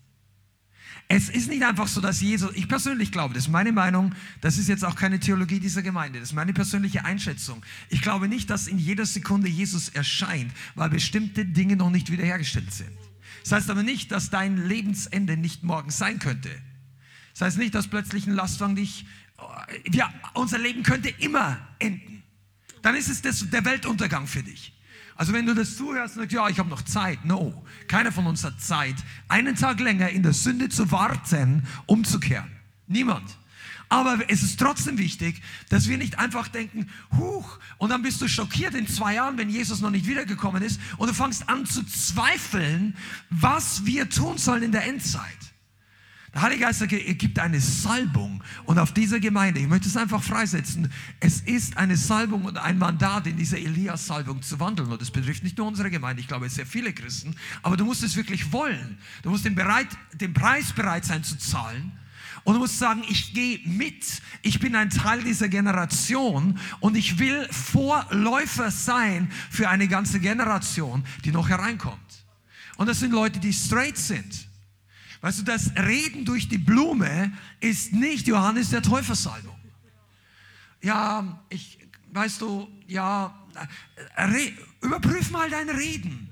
[1.12, 4.60] Es ist nicht einfach so, dass Jesus, ich persönlich glaube, das ist meine Meinung, das
[4.60, 7.66] ist jetzt auch keine Theologie dieser Gemeinde, das ist meine persönliche Einschätzung.
[7.90, 12.72] Ich glaube nicht, dass in jeder Sekunde Jesus erscheint, weil bestimmte Dinge noch nicht wiederhergestellt
[12.72, 12.96] sind.
[13.42, 16.52] Das heißt aber nicht, dass dein Lebensende nicht morgen sein könnte.
[17.34, 19.08] Das heißt nicht, dass plötzlich ein Lastwagen dich,
[19.92, 22.24] ja, unser Leben könnte immer enden.
[22.82, 24.74] Dann ist es das, der Weltuntergang für dich.
[25.16, 27.26] Also wenn du das zuhörst und sagst, ja, ich habe noch Zeit.
[27.26, 28.96] No, keiner von uns hat Zeit,
[29.28, 32.50] einen Tag länger in der Sünde zu warten, umzukehren.
[32.88, 33.38] Niemand.
[33.90, 38.28] Aber es ist trotzdem wichtig, dass wir nicht einfach denken, huch, und dann bist du
[38.30, 41.84] schockiert in zwei Jahren, wenn Jesus noch nicht wiedergekommen ist, und du fängst an zu
[41.84, 42.96] zweifeln,
[43.32, 45.49] was wir tun sollen in der Endzeit.
[46.34, 50.92] Der Heilige Geist gibt eine Salbung und auf dieser Gemeinde, ich möchte es einfach freisetzen,
[51.20, 55.44] es ist eine Salbung und ein Mandat in dieser Elias-Salbung zu wandeln und das betrifft
[55.44, 59.00] nicht nur unsere Gemeinde, ich glaube sehr viele Christen, aber du musst es wirklich wollen.
[59.24, 61.92] Du musst den, bereit, den Preis bereit sein zu zahlen
[62.44, 67.18] und du musst sagen, ich gehe mit, ich bin ein Teil dieser Generation und ich
[67.18, 72.26] will Vorläufer sein für eine ganze Generation, die noch hereinkommt.
[72.78, 74.49] Und das sind Leute, die straight sind.
[75.22, 79.58] Weißt du, das Reden durch die Blume ist nicht Johannes der Täufersalbung.
[80.82, 81.78] Ja, ich,
[82.14, 83.36] weißt du, ja,
[84.18, 86.30] re, überprüf mal dein Reden.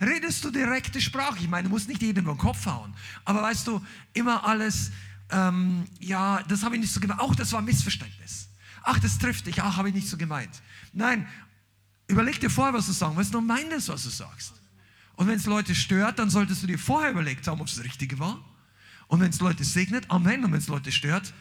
[0.00, 1.38] Redest du direkte Sprache?
[1.40, 2.94] Ich meine, du musst nicht jedem über den Kopf hauen.
[3.24, 3.84] Aber weißt du,
[4.14, 4.90] immer alles,
[5.30, 7.20] ähm, ja, das habe ich nicht so gemeint.
[7.20, 8.48] Auch das war Missverständnis.
[8.82, 9.62] Ach, das trifft dich.
[9.62, 10.62] Ach, habe ich nicht so gemeint.
[10.92, 11.28] Nein,
[12.08, 13.16] überleg dir vorher, was du sagst.
[13.16, 14.61] Was du meinst, was du sagst.
[15.16, 17.84] Und wenn es Leute stört, dann solltest du dir vorher überlegt haben, ob es das
[17.84, 18.42] Richtige war.
[19.08, 20.44] Und wenn es Leute segnet, Amen.
[20.44, 21.32] Und wenn es Leute stört,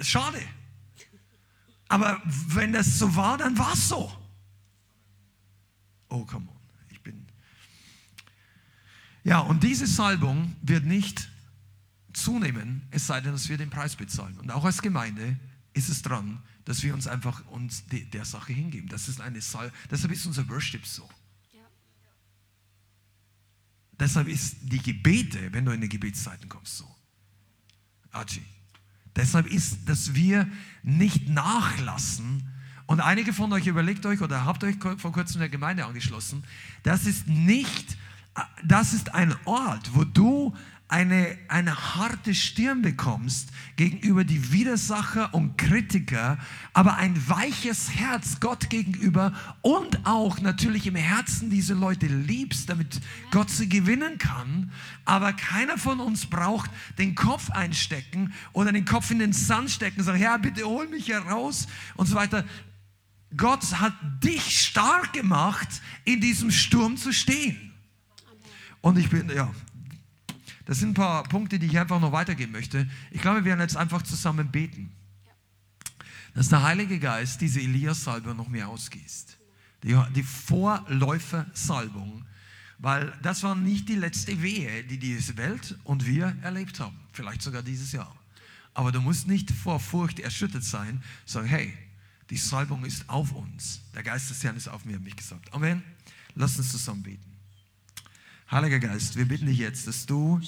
[0.00, 0.40] schade.
[1.88, 4.10] Aber wenn das so war, dann war es so.
[6.08, 6.56] Oh, come on.
[6.90, 7.26] Ich bin.
[9.24, 11.28] Ja, und diese Salbung wird nicht
[12.12, 14.38] zunehmen, es sei denn, dass wir den Preis bezahlen.
[14.38, 15.36] Und auch als Gemeinde
[15.72, 18.88] ist es dran, dass wir uns einfach uns der Sache hingeben.
[18.88, 19.76] Das ist eine Salbung.
[19.90, 21.08] Deshalb ist unser Worship so.
[23.98, 26.88] Deshalb ist die Gebete, wenn du in die Gebetszeiten kommst, so.
[28.12, 28.42] Achi.
[29.16, 30.48] Deshalb ist, dass wir
[30.82, 32.48] nicht nachlassen.
[32.86, 36.44] Und einige von euch überlegt euch oder habt euch vor kurzem der Gemeinde angeschlossen.
[36.82, 37.96] Das ist nicht,
[38.64, 40.54] das ist ein Ort, wo du
[40.88, 46.38] eine, eine harte Stirn bekommst gegenüber die Widersacher und Kritiker,
[46.72, 49.32] aber ein weiches Herz Gott gegenüber
[49.62, 53.00] und auch natürlich im Herzen diese Leute liebst, damit
[53.30, 54.70] Gott sie gewinnen kann.
[55.06, 60.00] Aber keiner von uns braucht den Kopf einstecken oder den Kopf in den Sand stecken
[60.00, 61.66] und sagen, Herr, bitte hol mich heraus
[61.96, 62.44] und so weiter.
[63.36, 65.68] Gott hat dich stark gemacht,
[66.04, 67.72] in diesem Sturm zu stehen.
[68.80, 69.50] Und ich bin, ja,
[70.64, 72.88] das sind ein paar Punkte, die ich einfach noch weitergeben möchte.
[73.10, 74.90] Ich glaube, wir werden jetzt einfach zusammen beten,
[76.34, 79.38] dass der Heilige Geist diese Elias-Salbe noch mehr ausgießt.
[79.82, 82.24] Die, die Vorläufer-Salbung,
[82.78, 86.98] weil das war nicht die letzte Wehe, die diese Welt und wir erlebt haben.
[87.12, 88.14] Vielleicht sogar dieses Jahr.
[88.72, 91.74] Aber du musst nicht vor Furcht erschüttert sein, sagen, hey,
[92.30, 93.82] die Salbung ist auf uns.
[93.94, 95.52] Der Geist des Herrn ist auf mir, habe ich gesagt.
[95.52, 95.82] Amen.
[96.34, 97.33] Lass uns zusammen beten.
[98.50, 100.38] Heiliger Geist, wir bitten dich jetzt, dass du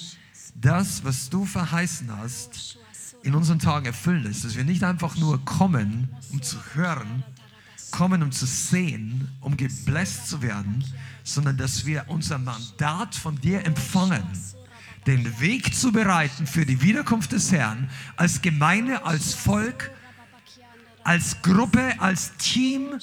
[0.53, 2.77] das, was du verheißen hast,
[3.23, 4.45] in unseren Tagen erfüllen lässt.
[4.45, 7.23] Dass wir nicht einfach nur kommen, um zu hören,
[7.89, 10.83] kommen, um zu sehen, um gebläst zu werden,
[11.23, 14.23] sondern dass wir unser Mandat von dir empfangen,
[15.07, 19.91] den Weg zu bereiten für die Wiederkunft des Herrn, als Gemeinde, als Volk,
[21.03, 22.99] als Gruppe, als Team,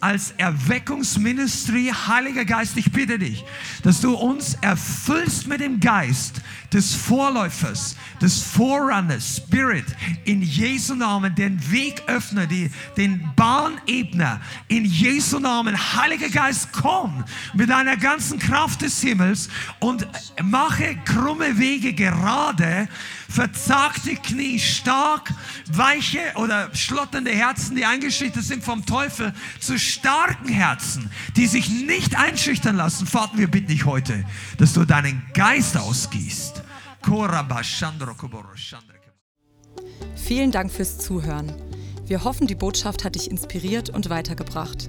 [0.00, 3.44] als Erweckungsministry, Heiliger Geist, ich bitte dich,
[3.82, 6.40] dass du uns erfüllst mit dem Geist
[6.72, 9.84] des Vorläufers, des Forerunners, Spirit,
[10.24, 17.24] in Jesu Namen den Weg öffne, die, den Bahnebner, in Jesu Namen, Heiliger Geist, komm
[17.52, 19.50] mit deiner ganzen Kraft des Himmels
[19.80, 20.06] und
[20.42, 22.88] mache krumme Wege gerade,
[23.30, 25.32] verzagte Knie stark,
[25.72, 32.18] weiche oder schlotternde Herzen, die eingeschüchtert sind vom Teufel, zu starken Herzen, die sich nicht
[32.18, 33.06] einschüchtern lassen.
[33.06, 34.24] Vater, wir bitten dich heute,
[34.58, 36.62] dass du deinen Geist ausgießt.
[40.16, 41.54] Vielen Dank fürs Zuhören.
[42.06, 44.88] Wir hoffen, die Botschaft hat dich inspiriert und weitergebracht.